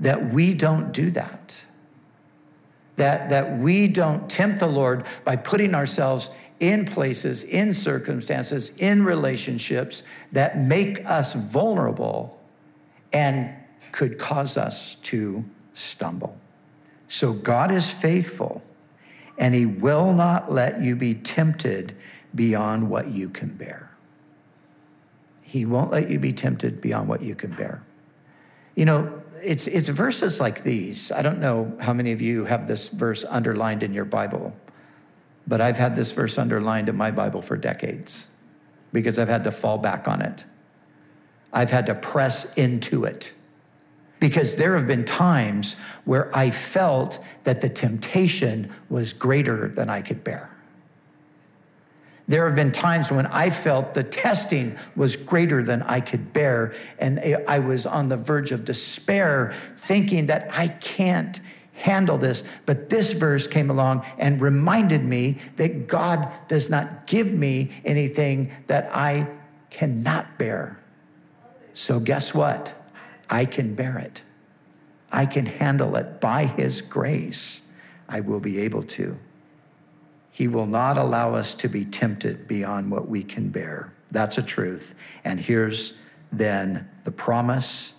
that 0.00 0.32
we 0.32 0.54
don't 0.54 0.90
do 0.90 1.12
that. 1.12 1.64
That, 2.96 3.30
that 3.30 3.58
we 3.58 3.88
don't 3.88 4.30
tempt 4.30 4.60
the 4.60 4.68
Lord 4.68 5.04
by 5.24 5.34
putting 5.34 5.74
ourselves 5.74 6.30
in 6.60 6.84
places, 6.84 7.42
in 7.42 7.74
circumstances, 7.74 8.70
in 8.78 9.04
relationships 9.04 10.04
that 10.32 10.58
make 10.58 11.04
us 11.04 11.34
vulnerable 11.34 12.40
and 13.12 13.52
could 13.90 14.18
cause 14.18 14.56
us 14.56 14.94
to 14.96 15.44
stumble. 15.74 16.36
So 17.08 17.32
God 17.32 17.70
is 17.70 17.90
faithful 17.90 18.62
and 19.38 19.54
he 19.54 19.66
will 19.66 20.12
not 20.12 20.50
let 20.50 20.80
you 20.80 20.96
be 20.96 21.14
tempted 21.14 21.96
beyond 22.34 22.88
what 22.88 23.08
you 23.08 23.28
can 23.28 23.48
bear. 23.48 23.90
He 25.42 25.64
won't 25.64 25.90
let 25.90 26.08
you 26.08 26.18
be 26.18 26.32
tempted 26.32 26.80
beyond 26.80 27.08
what 27.08 27.22
you 27.22 27.34
can 27.34 27.52
bear. 27.52 27.82
You 28.74 28.84
know, 28.84 29.22
it's, 29.44 29.66
it's 29.66 29.88
verses 29.88 30.40
like 30.40 30.62
these. 30.62 31.12
I 31.12 31.22
don't 31.22 31.40
know 31.40 31.76
how 31.80 31.92
many 31.92 32.12
of 32.12 32.20
you 32.20 32.44
have 32.44 32.66
this 32.66 32.88
verse 32.88 33.24
underlined 33.24 33.82
in 33.82 33.92
your 33.92 34.04
Bible, 34.04 34.54
but 35.46 35.60
I've 35.60 35.76
had 35.76 35.94
this 35.94 36.12
verse 36.12 36.38
underlined 36.38 36.88
in 36.88 36.96
my 36.96 37.10
Bible 37.10 37.42
for 37.42 37.56
decades 37.56 38.28
because 38.92 39.18
I've 39.18 39.28
had 39.28 39.44
to 39.44 39.50
fall 39.50 39.78
back 39.78 40.08
on 40.08 40.22
it. 40.22 40.44
I've 41.52 41.70
had 41.70 41.86
to 41.86 41.94
press 41.94 42.52
into 42.54 43.04
it 43.04 43.32
because 44.20 44.56
there 44.56 44.76
have 44.76 44.86
been 44.86 45.04
times 45.04 45.76
where 46.04 46.34
I 46.36 46.50
felt 46.50 47.18
that 47.44 47.60
the 47.60 47.68
temptation 47.68 48.72
was 48.88 49.12
greater 49.12 49.68
than 49.68 49.90
I 49.90 50.00
could 50.00 50.24
bear. 50.24 50.53
There 52.26 52.46
have 52.46 52.54
been 52.54 52.72
times 52.72 53.10
when 53.10 53.26
I 53.26 53.50
felt 53.50 53.92
the 53.92 54.02
testing 54.02 54.78
was 54.96 55.14
greater 55.16 55.62
than 55.62 55.82
I 55.82 56.00
could 56.00 56.32
bear, 56.32 56.74
and 56.98 57.20
I 57.46 57.58
was 57.58 57.84
on 57.84 58.08
the 58.08 58.16
verge 58.16 58.50
of 58.50 58.64
despair, 58.64 59.54
thinking 59.76 60.26
that 60.26 60.58
I 60.58 60.68
can't 60.68 61.38
handle 61.74 62.16
this. 62.16 62.42
But 62.64 62.88
this 62.88 63.12
verse 63.12 63.46
came 63.46 63.68
along 63.68 64.06
and 64.18 64.40
reminded 64.40 65.04
me 65.04 65.38
that 65.56 65.86
God 65.86 66.32
does 66.48 66.70
not 66.70 67.06
give 67.06 67.32
me 67.32 67.70
anything 67.84 68.52
that 68.68 68.88
I 68.94 69.28
cannot 69.68 70.38
bear. 70.38 70.78
So, 71.74 72.00
guess 72.00 72.32
what? 72.32 72.72
I 73.28 73.44
can 73.44 73.74
bear 73.74 73.98
it. 73.98 74.22
I 75.12 75.26
can 75.26 75.44
handle 75.46 75.96
it 75.96 76.20
by 76.20 76.46
His 76.46 76.80
grace. 76.80 77.60
I 78.08 78.20
will 78.20 78.40
be 78.40 78.60
able 78.60 78.82
to. 78.82 79.18
He 80.34 80.48
will 80.48 80.66
not 80.66 80.98
allow 80.98 81.34
us 81.34 81.54
to 81.54 81.68
be 81.68 81.84
tempted 81.84 82.48
beyond 82.48 82.90
what 82.90 83.06
we 83.08 83.22
can 83.22 83.50
bear. 83.50 83.92
That's 84.10 84.36
a 84.36 84.42
truth. 84.42 84.96
And 85.22 85.38
here's 85.38 85.92
then 86.32 86.90
the 87.04 87.12
promise. 87.12 87.92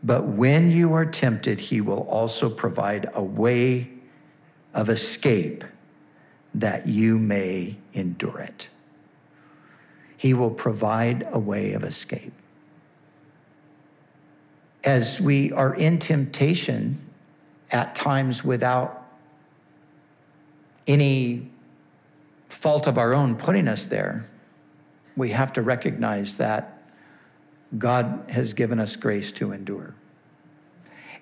But 0.00 0.24
when 0.24 0.70
you 0.70 0.92
are 0.92 1.04
tempted, 1.04 1.58
He 1.58 1.80
will 1.80 2.02
also 2.02 2.48
provide 2.48 3.10
a 3.14 3.22
way 3.24 3.90
of 4.72 4.88
escape 4.88 5.64
that 6.54 6.86
you 6.86 7.18
may 7.18 7.78
endure 7.94 8.38
it. 8.38 8.68
He 10.16 10.34
will 10.34 10.52
provide 10.52 11.26
a 11.32 11.40
way 11.40 11.72
of 11.72 11.82
escape 11.82 12.32
as 14.84 15.20
we 15.20 15.50
are 15.50 15.74
in 15.74 15.98
temptation 15.98 17.00
at 17.72 17.96
times 17.96 18.44
without 18.44 19.04
any 20.86 21.51
fault 22.62 22.86
of 22.86 22.96
our 22.96 23.12
own 23.12 23.34
putting 23.34 23.66
us 23.66 23.86
there, 23.86 24.24
we 25.16 25.30
have 25.30 25.52
to 25.54 25.62
recognize 25.62 26.36
that 26.36 26.80
God 27.76 28.26
has 28.28 28.54
given 28.54 28.78
us 28.78 28.94
grace 28.94 29.32
to 29.32 29.50
endure. 29.50 29.96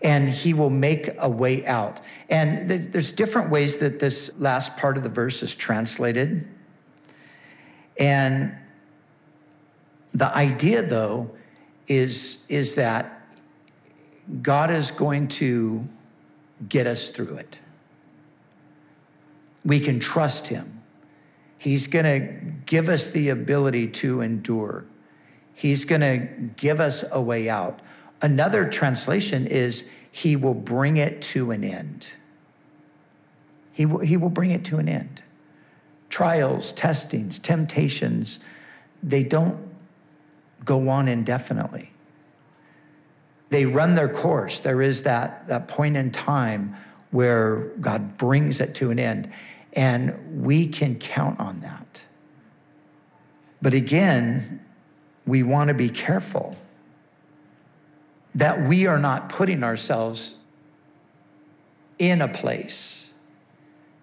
And 0.03 0.29
he 0.29 0.53
will 0.53 0.69
make 0.69 1.09
a 1.19 1.31
way 1.31 1.65
out. 1.67 2.01
And 2.29 2.69
there's 2.69 3.13
different 3.13 3.51
ways 3.51 3.79
that 3.79 4.01
this 4.01 4.31
last 4.39 4.77
part 4.77 4.99
of 4.99 5.03
the 5.03 5.09
verse 5.09 5.43
is 5.43 5.55
translated. 5.55 6.47
And 7.99 8.55
the 10.13 10.35
idea, 10.37 10.83
though, 10.83 11.31
is, 11.89 12.45
is 12.51 12.75
that 12.75 13.27
God 14.43 14.71
is 14.71 14.91
going 14.91 15.29
to 15.29 15.89
get 16.69 16.87
us 16.87 17.09
through 17.09 17.37
it. 17.37 17.59
We 19.65 19.81
can 19.81 20.01
trust 20.01 20.49
him. 20.49 20.80
He's 21.61 21.89
going 21.89 22.07
to 22.07 22.53
give 22.65 22.89
us 22.89 23.11
the 23.11 23.29
ability 23.29 23.89
to 23.89 24.23
endure. 24.23 24.87
He's 25.53 25.85
going 25.85 26.01
to 26.01 26.17
give 26.57 26.81
us 26.81 27.05
a 27.13 27.21
way 27.21 27.51
out. 27.51 27.81
Another 28.23 28.67
translation 28.67 29.47
is, 29.47 29.87
He 30.11 30.37
will 30.37 30.55
bring 30.55 30.97
it 30.97 31.21
to 31.21 31.51
an 31.51 31.63
end. 31.63 32.13
He 33.75 33.85
will, 33.85 34.01
he 34.01 34.17
will 34.17 34.31
bring 34.31 34.53
it 34.53 34.65
to 34.67 34.79
an 34.79 34.89
end. 34.89 35.23
Trials, 36.09 36.73
testings, 36.73 37.39
temptations, 37.39 38.41
they 39.03 39.23
don't 39.23 39.59
go 40.65 40.89
on 40.89 41.09
indefinitely. 41.09 41.93
They 43.51 43.67
run 43.67 43.97
their 43.97 44.09
course. 44.09 44.61
There 44.61 44.81
is 44.81 45.03
that, 45.03 45.47
that 45.49 45.69
point 45.69 45.99
in 45.99 46.11
time 46.11 46.75
where 47.11 47.67
God 47.83 48.17
brings 48.17 48.61
it 48.61 48.75
to 48.77 48.91
an 48.91 48.99
end, 48.99 49.31
and 49.73 50.43
we 50.43 50.67
can 50.67 50.97
count 50.97 51.39
on 51.39 51.61
that. 51.61 52.05
But 53.63 53.75
again, 53.75 54.65
we 55.27 55.43
want 55.43 55.69
to 55.69 55.75
be 55.75 55.89
careful 55.89 56.57
that 58.35 58.63
we 58.63 58.87
are 58.87 58.99
not 58.99 59.29
putting 59.29 59.63
ourselves 59.63 60.37
in 61.99 62.23
a 62.23 62.29
place 62.29 63.13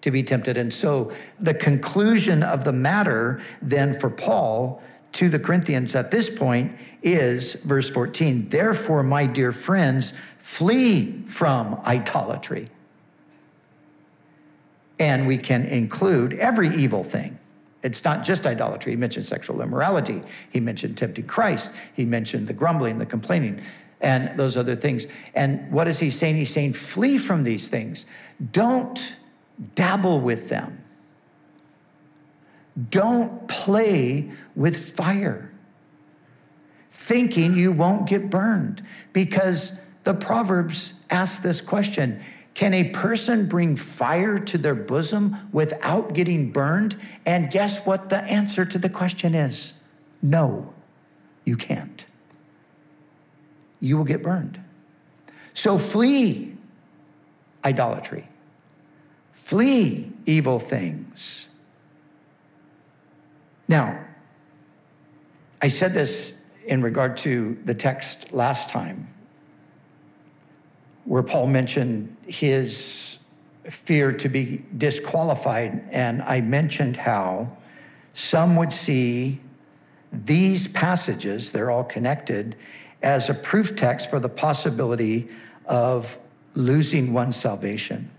to 0.02 0.12
be 0.12 0.24
tempted. 0.24 0.58
And 0.58 0.74
so 0.74 1.12
the 1.40 1.54
conclusion 1.54 2.44
of 2.44 2.64
the 2.64 2.74
matter 2.74 3.42
then 3.62 4.00
for 4.00 4.10
Paul 4.10 4.82
to 5.14 5.30
the 5.30 5.40
Corinthians 5.40 5.96
at 5.96 6.12
this 6.12 6.30
point 6.30 6.78
is 7.02 7.54
verse 7.54 7.90
14 7.90 8.50
Therefore, 8.50 9.04
my 9.04 9.26
dear 9.26 9.52
friends, 9.52 10.14
flee 10.40 11.24
from 11.28 11.82
idolatry. 11.86 12.70
And 15.00 15.28
we 15.28 15.38
can 15.38 15.66
include 15.66 16.34
every 16.34 16.76
evil 16.76 17.04
thing 17.04 17.38
it's 17.84 18.04
not 18.04 18.24
just 18.24 18.46
idolatry. 18.46 18.92
He 18.92 18.96
mentioned 18.98 19.26
sexual 19.26 19.62
immorality. 19.62 20.22
He 20.52 20.60
mentioned 20.60 20.98
tempting 20.98 21.26
Christ. 21.26 21.72
He 21.94 22.06
mentioned 22.06 22.48
the 22.48 22.54
grumbling, 22.54 22.98
the 22.98 23.06
complaining, 23.06 23.62
and 24.02 24.38
those 24.38 24.58
other 24.58 24.76
things. 24.76 25.08
And 25.34 25.72
what 25.72 25.88
is 25.88 26.00
he 26.00 26.10
saying? 26.10 26.36
He's 26.36 26.54
saying, 26.54 26.74
flee 26.74 27.18
from 27.18 27.44
these 27.44 27.70
things. 27.70 28.06
Don't 28.52 29.16
dabble 29.76 30.22
with 30.22 30.50
them. 30.50 30.84
Don't 32.90 33.48
play 33.48 34.32
with 34.56 34.92
fire, 34.96 35.52
thinking 36.92 37.56
you 37.56 37.72
won't 37.72 38.08
get 38.08 38.30
burned. 38.30 38.86
Because 39.14 39.80
the 40.04 40.14
Proverbs 40.14 40.94
ask 41.10 41.42
this 41.42 41.60
question 41.62 42.24
can 42.58 42.74
a 42.74 42.86
person 42.86 43.46
bring 43.46 43.76
fire 43.76 44.40
to 44.40 44.58
their 44.58 44.74
bosom 44.74 45.38
without 45.52 46.14
getting 46.14 46.52
burned? 46.52 46.98
And 47.24 47.52
guess 47.52 47.86
what 47.86 48.10
the 48.10 48.20
answer 48.24 48.66
to 48.66 48.80
the 48.80 48.90
question 48.90 49.36
is? 49.36 49.76
No, 50.24 50.74
you 51.46 51.56
can't. 51.56 52.04
You 53.80 53.96
will 53.96 54.06
get 54.06 54.24
burned. 54.24 54.60
So 55.54 55.78
flee 55.78 56.58
idolatry, 57.64 58.28
flee 59.34 60.12
evil 60.26 60.58
things. 60.58 61.50
Now, 63.68 64.04
I 65.62 65.68
said 65.68 65.94
this 65.94 66.42
in 66.66 66.82
regard 66.82 67.18
to 67.18 67.56
the 67.66 67.76
text 67.76 68.34
last 68.34 68.72
time 68.72 69.14
where 71.06 71.22
Paul 71.22 71.46
mentioned 71.46 72.17
his 72.28 73.20
fear 73.70 74.12
to 74.14 74.30
be 74.30 74.64
disqualified. 74.78 75.88
And 75.92 76.22
I 76.22 76.42
mentioned 76.42 76.98
how 76.98 77.58
some 78.14 78.56
would 78.56 78.72
see 78.72 79.40
these 80.12 80.68
passages, 80.68 81.52
they're 81.52 81.70
all 81.70 81.84
connected, 81.84 82.56
as 83.02 83.30
a 83.30 83.34
proof 83.34 83.76
text 83.76 84.10
for 84.10 84.20
the 84.20 84.30
possibility 84.30 85.28
of 85.66 86.18
losing 86.56 87.14
one's 87.14 87.36
salvation. 87.36 88.10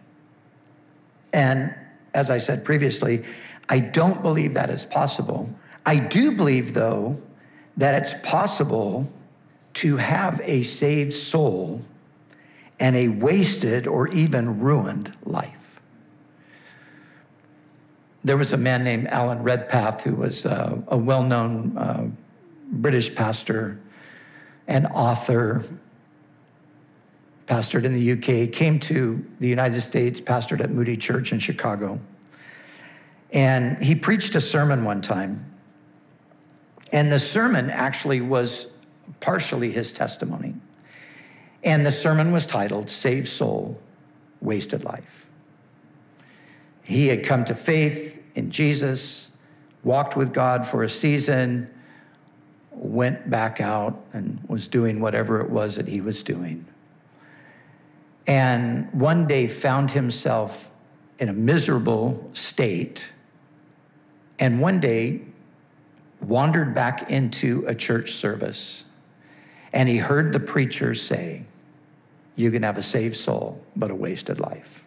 And 1.32 1.74
as 2.14 2.30
I 2.30 2.38
said 2.38 2.64
previously, 2.64 3.24
I 3.68 3.80
don't 3.80 4.22
believe 4.22 4.54
that 4.54 4.70
is 4.70 4.84
possible. 4.84 5.50
I 5.84 5.98
do 5.98 6.32
believe, 6.32 6.74
though, 6.74 7.20
that 7.76 7.94
it's 7.94 8.14
possible 8.26 9.10
to 9.74 9.96
have 9.96 10.40
a 10.42 10.62
saved 10.62 11.12
soul 11.12 11.82
and 12.80 12.96
a 12.96 13.08
wasted 13.08 13.86
or 13.86 14.08
even 14.08 14.60
ruined 14.60 15.16
life. 15.24 15.80
There 18.24 18.36
was 18.36 18.52
a 18.52 18.56
man 18.56 18.84
named 18.84 19.08
Alan 19.08 19.42
Redpath 19.42 20.02
who 20.02 20.14
was 20.14 20.44
uh, 20.44 20.78
a 20.88 20.96
well 20.96 21.22
known 21.22 21.76
uh, 21.76 22.08
British 22.70 23.14
pastor 23.14 23.80
and 24.66 24.86
author, 24.88 25.64
pastored 27.46 27.84
in 27.84 27.94
the 27.94 28.12
UK, 28.12 28.52
came 28.52 28.78
to 28.80 29.24
the 29.40 29.48
United 29.48 29.80
States, 29.80 30.20
pastored 30.20 30.60
at 30.60 30.70
Moody 30.70 30.96
Church 30.96 31.32
in 31.32 31.38
Chicago. 31.38 31.98
And 33.30 33.82
he 33.82 33.94
preached 33.94 34.34
a 34.34 34.40
sermon 34.40 34.84
one 34.84 35.00
time. 35.00 35.44
And 36.92 37.10
the 37.10 37.18
sermon 37.18 37.70
actually 37.70 38.20
was 38.20 38.66
partially 39.20 39.70
his 39.70 39.92
testimony. 39.92 40.54
And 41.64 41.84
the 41.84 41.92
sermon 41.92 42.32
was 42.32 42.46
titled 42.46 42.88
Saved 42.88 43.28
Soul, 43.28 43.78
Wasted 44.40 44.84
Life. 44.84 45.28
He 46.82 47.08
had 47.08 47.24
come 47.24 47.44
to 47.46 47.54
faith 47.54 48.22
in 48.34 48.50
Jesus, 48.50 49.32
walked 49.82 50.16
with 50.16 50.32
God 50.32 50.66
for 50.66 50.84
a 50.84 50.88
season, 50.88 51.68
went 52.70 53.28
back 53.28 53.60
out 53.60 54.00
and 54.12 54.40
was 54.48 54.66
doing 54.68 55.00
whatever 55.00 55.40
it 55.40 55.50
was 55.50 55.76
that 55.76 55.88
he 55.88 56.00
was 56.00 56.22
doing. 56.22 56.64
And 58.26 58.92
one 58.92 59.26
day 59.26 59.48
found 59.48 59.90
himself 59.90 60.70
in 61.18 61.28
a 61.28 61.32
miserable 61.32 62.30
state. 62.32 63.12
And 64.38 64.60
one 64.60 64.80
day 64.80 65.22
wandered 66.20 66.74
back 66.74 67.10
into 67.10 67.64
a 67.66 67.74
church 67.74 68.12
service 68.12 68.84
and 69.72 69.88
he 69.88 69.98
heard 69.98 70.32
the 70.32 70.40
preacher 70.40 70.94
say, 70.94 71.44
You 72.36 72.50
can 72.50 72.62
have 72.62 72.78
a 72.78 72.82
saved 72.82 73.16
soul, 73.16 73.60
but 73.76 73.90
a 73.90 73.94
wasted 73.94 74.40
life. 74.40 74.84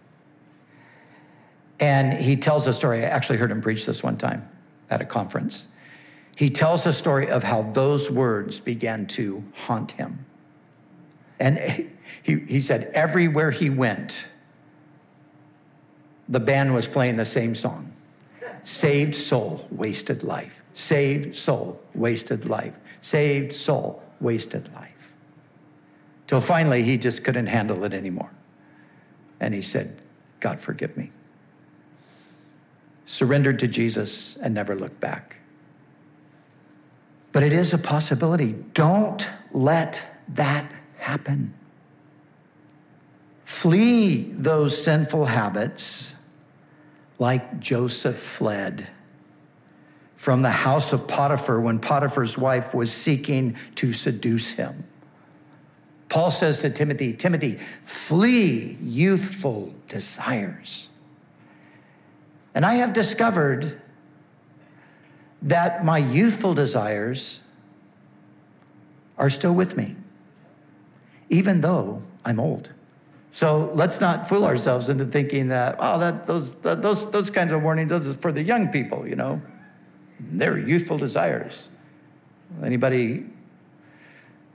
And 1.80 2.14
he 2.14 2.36
tells 2.36 2.68
a 2.68 2.74
story. 2.74 3.04
I 3.04 3.10
actually 3.10 3.38
heard 3.38 3.52
him 3.52 3.62
preach 3.62 3.86
this 3.86 4.04
one 4.04 4.18
time 4.18 4.48
at 4.90 5.02
a 5.02 5.06
conference. 5.06 5.68
He 6.36 6.50
tells 6.50 6.86
a 6.86 6.94
story 6.94 7.30
of 7.30 7.44
how 7.44 7.64
those 7.64 8.10
words 8.10 8.60
began 8.60 9.08
to 9.08 9.44
haunt 9.54 9.94
him. 9.94 10.26
And 11.40 11.58
he, 12.24 12.40
he 12.40 12.62
said, 12.62 12.92
everywhere 12.94 13.52
he 13.52 13.70
went, 13.70 14.28
the 16.30 16.40
band 16.40 16.74
was 16.74 16.88
playing 16.88 17.18
the 17.18 17.26
same 17.26 17.56
song 17.56 17.92
Saved 18.64 19.16
soul, 19.16 19.68
wasted 19.72 20.24
life. 20.24 20.62
Saved 20.74 21.36
soul, 21.36 21.82
wasted 21.96 22.46
life. 22.46 22.76
Saved 23.02 23.54
soul, 23.54 24.04
wasted 24.22 24.72
life. 24.74 25.14
Till 26.28 26.42
finally, 26.42 26.84
he 26.84 26.98
just 26.98 27.24
couldn't 27.24 27.48
handle 27.48 27.84
it 27.84 27.94
anymore. 27.94 28.32
And 29.40 29.54
he 29.54 29.62
said, 29.62 29.98
God, 30.40 30.60
forgive 30.60 30.96
me. 30.96 31.12
Surrendered 33.06 33.60
to 33.60 33.68
Jesus 33.68 34.38
and 34.38 34.54
never 34.54 34.76
looked 34.76 35.00
back. 35.00 35.40
But 37.32 37.44
it 37.44 37.54
is 37.54 37.74
a 37.74 37.78
possibility. 37.78 38.54
Don't 38.74 39.28
let 39.52 40.04
that 40.30 40.72
happen. 40.98 41.54
Flee 43.44 44.32
those 44.32 44.82
sinful 44.82 45.26
habits 45.26 46.16
like 47.20 47.60
Joseph 47.60 48.18
fled 48.18 48.88
from 50.22 50.44
the 50.44 50.52
house 50.52 50.94
of 50.94 51.08
Potiphar 51.08 51.60
when 51.60 51.80
Potiphar's 51.80 52.38
wife 52.38 52.76
was 52.76 52.94
seeking 52.94 53.56
to 53.74 53.92
seduce 53.92 54.54
him. 54.54 54.84
Paul 56.10 56.30
says 56.30 56.60
to 56.60 56.70
Timothy, 56.70 57.14
Timothy, 57.14 57.58
flee 57.82 58.78
youthful 58.84 59.74
desires. 59.88 60.92
And 62.54 62.64
I 62.68 62.76
have 62.76 62.94
discovered 62.94 63.82
that 65.42 65.84
my 65.84 65.98
youthful 65.98 66.54
desires 66.54 67.42
are 69.18 69.32
still 69.32 69.56
with 69.56 69.76
me, 69.76 69.96
even 71.32 71.62
though 71.62 72.04
I'm 72.24 72.40
old. 72.40 72.70
So 73.32 73.72
let's 73.74 74.00
not 74.00 74.30
fool 74.30 74.46
ourselves 74.46 74.88
into 74.88 75.06
thinking 75.06 75.48
that, 75.48 75.78
oh, 75.80 75.98
that, 75.98 76.28
those, 76.28 76.54
that, 76.62 76.84
those, 76.84 77.10
those 77.10 77.32
kinds 77.32 77.52
of 77.54 77.64
warnings, 77.64 77.90
those 77.90 78.16
are 78.16 78.20
for 78.20 78.32
the 78.32 78.44
young 78.44 78.68
people, 78.68 79.08
you 79.08 79.16
know. 79.16 79.42
They're 80.30 80.58
youthful 80.58 80.98
desires. 80.98 81.70
Anybody 82.64 83.26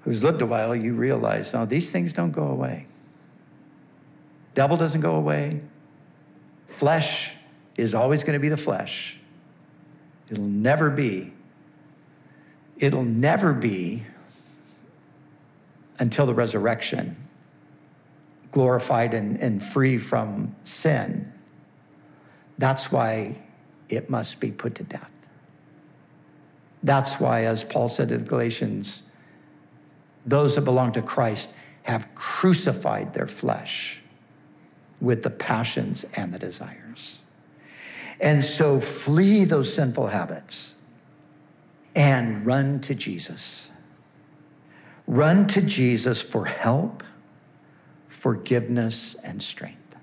who's 0.03 0.23
lived 0.23 0.41
a 0.43 0.47
while, 0.47 0.77
you 0.77 0.95
realize, 0.95 1.53
no, 1.53 1.65
these 1.67 1.91
things 1.91 2.13
don't 2.13 2.31
go 2.31 2.47
away. 2.47 2.87
Devil 4.55 4.77
doesn't 4.77 5.01
go 5.01 5.17
away. 5.17 5.61
Flesh 6.69 7.33
is 7.77 7.95
always 7.95 8.23
going 8.23 8.35
to 8.35 8.41
be 8.41 8.49
the 8.49 8.57
flesh. 8.57 9.19
It'll 10.31 10.45
never 10.45 10.91
be. 10.91 11.33
It'll 12.79 13.05
never 13.05 13.53
be 13.53 14.05
until 15.99 16.27
the 16.27 16.35
resurrection, 16.35 17.17
glorified 18.53 19.15
and, 19.15 19.41
and 19.41 19.63
free 19.63 19.99
from 19.99 20.55
sin. 20.65 21.33
That's 22.59 22.93
why 22.93 23.39
it 23.89 24.11
must 24.11 24.41
be 24.41 24.51
put 24.51 24.75
to 24.77 24.85
death. 24.85 25.11
That's 26.83 27.19
why, 27.19 27.45
as 27.45 27.65
Paul 27.65 27.89
said 27.89 28.09
to 28.11 28.19
the 28.19 28.25
Galatians, 28.25 29.05
those 30.25 30.55
that 30.55 30.63
belong 30.63 30.93
to 30.93 31.03
Christ 31.03 31.53
have 31.83 32.15
crucified 32.15 33.15
their 33.15 33.27
flesh 33.27 34.03
with 35.01 35.23
the 35.23 35.31
passions 35.31 36.05
and 36.15 36.33
the 36.33 36.39
desires. 36.39 37.23
And 38.21 38.43
so 38.43 38.81
flee 38.81 39.45
those 39.45 39.73
sinful 39.73 40.09
habits 40.09 40.75
and 41.95 42.45
run 42.47 42.81
to 42.81 42.95
Jesus. 42.95 43.71
Run 45.07 45.47
to 45.49 45.61
Jesus 45.61 46.23
for 46.23 46.47
help, 46.47 47.05
forgiveness, 48.09 49.15
and 49.23 49.43
strength. 49.43 49.97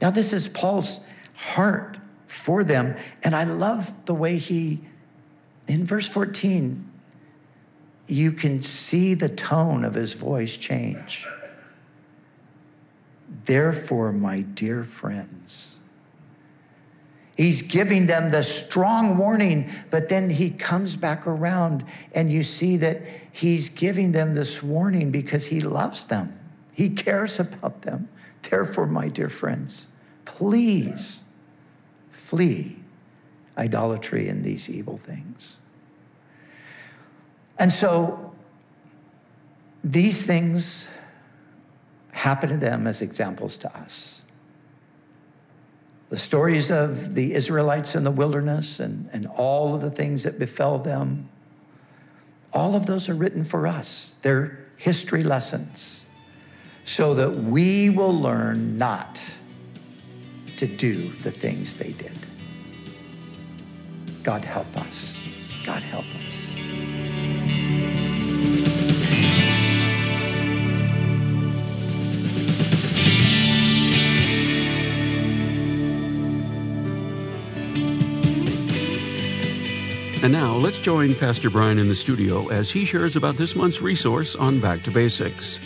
Now, 0.00 0.10
this 0.10 0.32
is 0.32 0.48
Paul's 0.48 1.00
heart 1.34 1.98
for 2.26 2.64
them. 2.64 2.96
And 3.22 3.34
I 3.34 3.44
love 3.44 3.92
the 4.06 4.14
way 4.14 4.38
he, 4.38 4.80
in 5.70 5.84
verse 5.84 6.08
14, 6.08 6.84
you 8.08 8.32
can 8.32 8.60
see 8.60 9.14
the 9.14 9.28
tone 9.28 9.84
of 9.84 9.94
his 9.94 10.14
voice 10.14 10.56
change. 10.56 11.28
Therefore, 13.44 14.10
my 14.10 14.40
dear 14.40 14.82
friends, 14.82 15.78
he's 17.36 17.62
giving 17.62 18.08
them 18.08 18.32
the 18.32 18.42
strong 18.42 19.16
warning, 19.16 19.70
but 19.90 20.08
then 20.08 20.28
he 20.28 20.50
comes 20.50 20.96
back 20.96 21.24
around 21.24 21.84
and 22.12 22.32
you 22.32 22.42
see 22.42 22.76
that 22.78 23.02
he's 23.30 23.68
giving 23.68 24.10
them 24.10 24.34
this 24.34 24.64
warning 24.64 25.12
because 25.12 25.46
he 25.46 25.60
loves 25.60 26.06
them. 26.06 26.36
He 26.74 26.90
cares 26.90 27.38
about 27.38 27.82
them. 27.82 28.08
Therefore, 28.42 28.88
my 28.88 29.06
dear 29.06 29.28
friends, 29.28 29.86
please 30.24 31.22
flee 32.10 32.79
idolatry 33.56 34.28
and 34.28 34.44
these 34.44 34.68
evil 34.70 34.96
things. 34.98 35.60
And 37.58 37.72
so 37.72 38.34
these 39.84 40.24
things 40.24 40.88
happen 42.12 42.50
to 42.50 42.56
them 42.56 42.86
as 42.86 43.02
examples 43.02 43.56
to 43.58 43.76
us. 43.76 44.22
The 46.08 46.18
stories 46.18 46.70
of 46.70 47.14
the 47.14 47.34
Israelites 47.34 47.94
in 47.94 48.02
the 48.02 48.10
wilderness 48.10 48.80
and, 48.80 49.08
and 49.12 49.26
all 49.26 49.74
of 49.74 49.80
the 49.80 49.90
things 49.90 50.24
that 50.24 50.38
befell 50.38 50.78
them, 50.78 51.28
all 52.52 52.74
of 52.74 52.86
those 52.86 53.08
are 53.08 53.14
written 53.14 53.44
for 53.44 53.66
us. 53.66 54.16
They're 54.22 54.66
history 54.76 55.22
lessons 55.22 56.06
so 56.84 57.14
that 57.14 57.30
we 57.30 57.90
will 57.90 58.18
learn 58.18 58.76
not 58.76 59.22
to 60.56 60.66
do 60.66 61.10
the 61.22 61.30
things 61.30 61.76
they 61.76 61.92
did. 61.92 62.12
God 64.22 64.44
help 64.44 64.76
us. 64.76 65.16
God 65.64 65.82
help 65.82 66.04
us. 66.04 66.48
And 80.22 80.34
now 80.34 80.54
let's 80.54 80.78
join 80.78 81.14
Pastor 81.14 81.48
Brian 81.48 81.78
in 81.78 81.88
the 81.88 81.94
studio 81.94 82.48
as 82.48 82.70
he 82.70 82.84
shares 82.84 83.16
about 83.16 83.38
this 83.38 83.56
month's 83.56 83.80
resource 83.80 84.36
on 84.36 84.60
Back 84.60 84.82
to 84.82 84.90
Basics. 84.90 85.58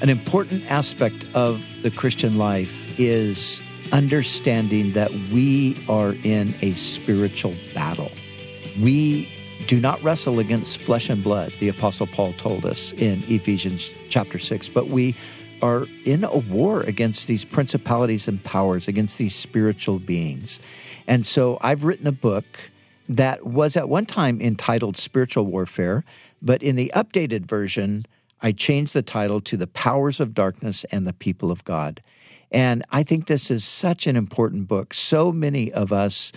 An 0.00 0.08
important 0.08 0.70
aspect 0.70 1.28
of 1.34 1.62
the 1.82 1.90
Christian 1.90 2.38
life 2.38 2.98
is 2.98 3.60
understanding 3.92 4.92
that 4.92 5.10
we 5.12 5.76
are 5.88 6.14
in 6.24 6.54
a 6.62 6.72
spiritual 6.72 7.54
battle. 7.74 8.10
We 8.80 9.32
do 9.66 9.80
not 9.80 10.02
wrestle 10.02 10.38
against 10.38 10.82
flesh 10.82 11.08
and 11.08 11.22
blood, 11.22 11.52
the 11.58 11.68
Apostle 11.68 12.06
Paul 12.06 12.32
told 12.34 12.64
us 12.64 12.92
in 12.92 13.24
Ephesians 13.26 13.90
chapter 14.08 14.38
6, 14.38 14.68
but 14.68 14.88
we 14.88 15.16
are 15.62 15.86
in 16.04 16.24
a 16.24 16.36
war 16.36 16.82
against 16.82 17.26
these 17.26 17.44
principalities 17.44 18.28
and 18.28 18.42
powers, 18.44 18.88
against 18.88 19.18
these 19.18 19.34
spiritual 19.34 19.98
beings. 19.98 20.60
And 21.06 21.26
so 21.26 21.58
I've 21.60 21.84
written 21.84 22.06
a 22.06 22.12
book 22.12 22.70
that 23.08 23.46
was 23.46 23.76
at 23.76 23.88
one 23.88 24.06
time 24.06 24.40
entitled 24.40 24.96
Spiritual 24.96 25.46
Warfare, 25.46 26.04
but 26.42 26.62
in 26.62 26.76
the 26.76 26.92
updated 26.94 27.46
version, 27.46 28.04
I 28.42 28.52
changed 28.52 28.92
the 28.92 29.02
title 29.02 29.40
to 29.42 29.56
The 29.56 29.66
Powers 29.66 30.20
of 30.20 30.34
Darkness 30.34 30.84
and 30.92 31.06
the 31.06 31.12
People 31.12 31.50
of 31.50 31.64
God. 31.64 32.02
And 32.50 32.84
I 32.90 33.02
think 33.02 33.26
this 33.26 33.50
is 33.50 33.64
such 33.64 34.06
an 34.06 34.16
important 34.16 34.68
book. 34.68 34.94
So 34.94 35.32
many 35.32 35.72
of 35.72 35.92
us 35.92 36.32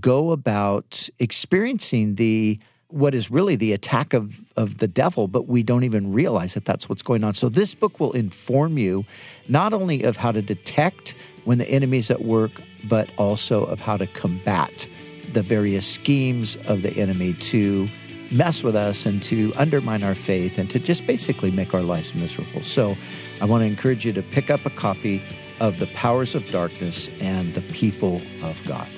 go 0.00 0.30
about 0.30 1.08
experiencing 1.18 2.14
the 2.14 2.58
what 2.88 3.14
is 3.14 3.30
really 3.30 3.54
the 3.54 3.72
attack 3.72 4.12
of, 4.14 4.42
of 4.56 4.78
the 4.78 4.88
devil, 4.88 5.28
but 5.28 5.46
we 5.46 5.62
don't 5.62 5.84
even 5.84 6.12
realize 6.12 6.54
that 6.54 6.64
that's 6.64 6.88
what's 6.88 7.02
going 7.02 7.22
on. 7.22 7.34
So, 7.34 7.48
this 7.48 7.74
book 7.74 8.00
will 8.00 8.12
inform 8.12 8.78
you 8.78 9.04
not 9.48 9.72
only 9.72 10.02
of 10.02 10.16
how 10.16 10.32
to 10.32 10.42
detect 10.42 11.14
when 11.44 11.58
the 11.58 11.68
enemy 11.68 11.98
is 11.98 12.10
at 12.10 12.22
work, 12.22 12.50
but 12.88 13.08
also 13.16 13.64
of 13.64 13.80
how 13.80 13.96
to 13.96 14.06
combat 14.08 14.88
the 15.32 15.42
various 15.42 15.86
schemes 15.86 16.56
of 16.66 16.82
the 16.82 16.90
enemy 16.96 17.34
to 17.34 17.88
mess 18.30 18.62
with 18.62 18.76
us 18.76 19.06
and 19.06 19.22
to 19.24 19.52
undermine 19.56 20.02
our 20.02 20.14
faith 20.14 20.58
and 20.58 20.70
to 20.70 20.78
just 20.78 21.06
basically 21.06 21.50
make 21.50 21.74
our 21.74 21.82
lives 21.82 22.14
miserable. 22.14 22.62
So 22.62 22.96
I 23.40 23.44
want 23.44 23.62
to 23.62 23.66
encourage 23.66 24.04
you 24.04 24.12
to 24.12 24.22
pick 24.22 24.50
up 24.50 24.64
a 24.66 24.70
copy 24.70 25.22
of 25.60 25.78
The 25.78 25.86
Powers 25.88 26.34
of 26.34 26.50
Darkness 26.50 27.08
and 27.20 27.54
the 27.54 27.60
People 27.60 28.22
of 28.42 28.62
God. 28.64 28.88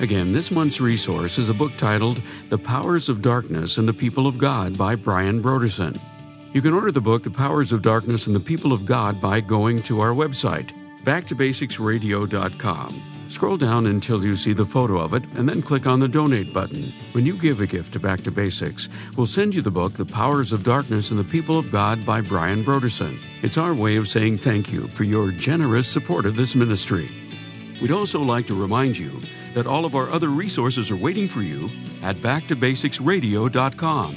Again, 0.00 0.32
this 0.32 0.50
month's 0.50 0.80
resource 0.80 1.38
is 1.38 1.48
a 1.48 1.54
book 1.54 1.72
titled 1.76 2.20
The 2.48 2.58
Powers 2.58 3.08
of 3.08 3.22
Darkness 3.22 3.78
and 3.78 3.88
the 3.88 3.94
People 3.94 4.26
of 4.26 4.36
God 4.36 4.76
by 4.76 4.94
Brian 4.94 5.40
Broderson. 5.40 5.98
You 6.52 6.62
can 6.62 6.74
order 6.74 6.90
the 6.90 7.00
book 7.00 7.22
The 7.22 7.30
Powers 7.30 7.72
of 7.72 7.82
Darkness 7.82 8.26
and 8.26 8.34
the 8.34 8.40
People 8.40 8.72
of 8.72 8.84
God 8.84 9.20
by 9.20 9.40
going 9.40 9.82
to 9.84 10.00
our 10.00 10.10
website, 10.10 10.72
backtobasicsradio.com. 11.04 13.15
Scroll 13.28 13.56
down 13.56 13.86
until 13.86 14.24
you 14.24 14.36
see 14.36 14.52
the 14.52 14.64
photo 14.64 14.98
of 14.98 15.14
it 15.14 15.24
and 15.34 15.48
then 15.48 15.62
click 15.62 15.86
on 15.86 15.98
the 15.98 16.08
donate 16.08 16.52
button. 16.52 16.92
When 17.12 17.26
you 17.26 17.36
give 17.36 17.60
a 17.60 17.66
gift 17.66 17.92
to 17.94 18.00
Back 18.00 18.22
to 18.22 18.30
Basics, 18.30 18.88
we'll 19.16 19.26
send 19.26 19.54
you 19.54 19.62
the 19.62 19.70
book 19.70 19.94
The 19.94 20.04
Powers 20.04 20.52
of 20.52 20.64
Darkness 20.64 21.10
and 21.10 21.18
the 21.18 21.24
People 21.24 21.58
of 21.58 21.72
God 21.72 22.04
by 22.06 22.20
Brian 22.20 22.62
Broderson. 22.62 23.18
It's 23.42 23.58
our 23.58 23.74
way 23.74 23.96
of 23.96 24.08
saying 24.08 24.38
thank 24.38 24.72
you 24.72 24.86
for 24.88 25.04
your 25.04 25.32
generous 25.32 25.88
support 25.88 26.26
of 26.26 26.36
this 26.36 26.54
ministry. 26.54 27.10
We'd 27.82 27.90
also 27.90 28.22
like 28.22 28.46
to 28.46 28.60
remind 28.60 28.96
you 28.96 29.20
that 29.54 29.66
all 29.66 29.84
of 29.84 29.94
our 29.94 30.10
other 30.10 30.28
resources 30.28 30.90
are 30.90 30.96
waiting 30.96 31.28
for 31.28 31.42
you 31.42 31.68
at 32.02 32.16
backtobasicsradio.com 32.16 34.16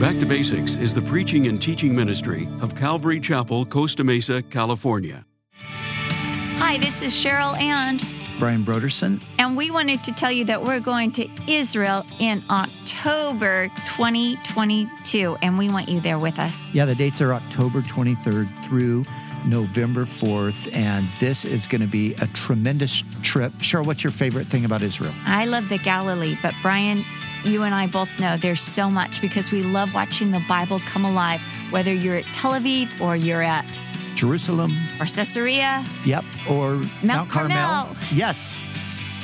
Back 0.00 0.20
to 0.20 0.26
Basics 0.26 0.76
is 0.76 0.94
the 0.94 1.02
preaching 1.02 1.48
and 1.48 1.60
teaching 1.60 1.92
ministry 1.92 2.46
of 2.60 2.76
Calvary 2.76 3.18
Chapel, 3.18 3.66
Costa 3.66 4.04
Mesa, 4.04 4.42
California. 4.42 5.26
Hi, 5.54 6.78
this 6.78 7.02
is 7.02 7.12
Cheryl 7.12 7.60
and 7.60 8.00
Brian 8.38 8.64
Broderson. 8.64 9.20
And 9.40 9.56
we 9.56 9.72
wanted 9.72 10.04
to 10.04 10.12
tell 10.12 10.30
you 10.30 10.44
that 10.44 10.62
we're 10.62 10.78
going 10.78 11.10
to 11.12 11.28
Israel 11.48 12.06
in 12.20 12.44
October 12.48 13.66
2022, 13.96 15.36
and 15.42 15.58
we 15.58 15.68
want 15.68 15.88
you 15.88 15.98
there 15.98 16.20
with 16.20 16.38
us. 16.38 16.72
Yeah, 16.72 16.84
the 16.84 16.94
dates 16.94 17.20
are 17.20 17.34
October 17.34 17.80
23rd 17.80 18.64
through 18.64 19.04
November 19.46 20.04
4th, 20.04 20.72
and 20.76 21.08
this 21.18 21.44
is 21.44 21.66
going 21.66 21.80
to 21.80 21.88
be 21.88 22.14
a 22.14 22.28
tremendous 22.28 23.02
trip. 23.22 23.52
Cheryl, 23.54 23.84
what's 23.84 24.04
your 24.04 24.12
favorite 24.12 24.46
thing 24.46 24.64
about 24.64 24.82
Israel? 24.82 25.12
I 25.26 25.46
love 25.46 25.68
the 25.68 25.78
Galilee, 25.78 26.38
but 26.40 26.54
Brian, 26.62 27.04
you 27.44 27.62
and 27.62 27.74
I 27.74 27.86
both 27.86 28.18
know 28.20 28.36
there's 28.36 28.60
so 28.62 28.90
much 28.90 29.20
because 29.20 29.50
we 29.50 29.62
love 29.62 29.94
watching 29.94 30.30
the 30.32 30.42
Bible 30.48 30.80
come 30.86 31.04
alive, 31.04 31.40
whether 31.70 31.92
you're 31.92 32.16
at 32.16 32.24
Tel 32.26 32.52
Aviv 32.52 33.00
or 33.00 33.16
you're 33.16 33.42
at 33.42 33.66
Jerusalem. 34.14 34.72
or 35.00 35.06
Caesarea. 35.06 35.84
Yep. 36.04 36.24
Or 36.50 36.82
Mount, 37.02 37.30
Carmel. 37.30 37.96
Yes. 38.12 38.66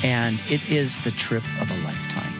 And 0.03 0.39
it 0.49 0.67
is 0.69 0.97
the 1.03 1.11
trip 1.11 1.43
of 1.61 1.69
a 1.69 1.75
lifetime. 1.83 2.31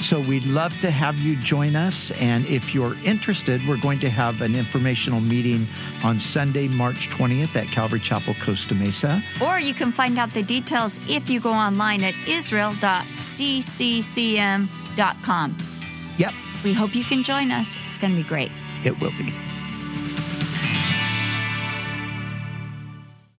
So 0.00 0.20
we'd 0.20 0.44
love 0.46 0.78
to 0.82 0.90
have 0.90 1.16
you 1.18 1.36
join 1.36 1.74
us. 1.74 2.10
And 2.12 2.46
if 2.46 2.74
you're 2.74 2.94
interested, 3.04 3.60
we're 3.66 3.78
going 3.78 3.98
to 4.00 4.10
have 4.10 4.42
an 4.42 4.54
informational 4.54 5.20
meeting 5.20 5.66
on 6.04 6.20
Sunday, 6.20 6.68
March 6.68 7.08
20th 7.08 7.56
at 7.56 7.66
Calvary 7.68 8.00
Chapel, 8.00 8.34
Costa 8.40 8.74
Mesa. 8.74 9.22
Or 9.42 9.58
you 9.58 9.72
can 9.74 9.90
find 9.92 10.18
out 10.18 10.32
the 10.32 10.42
details 10.42 11.00
if 11.08 11.30
you 11.30 11.40
go 11.40 11.50
online 11.50 12.04
at 12.04 12.14
israel.cccm.com. 12.28 14.85
Yep, 16.18 16.32
We 16.64 16.72
hope 16.72 16.94
you 16.94 17.04
can 17.04 17.22
join 17.22 17.50
us. 17.50 17.78
It's 17.84 17.98
going 17.98 18.14
to 18.16 18.22
be 18.22 18.26
great. 18.26 18.50
it 18.84 18.98
will 19.00 19.10
be. 19.12 19.32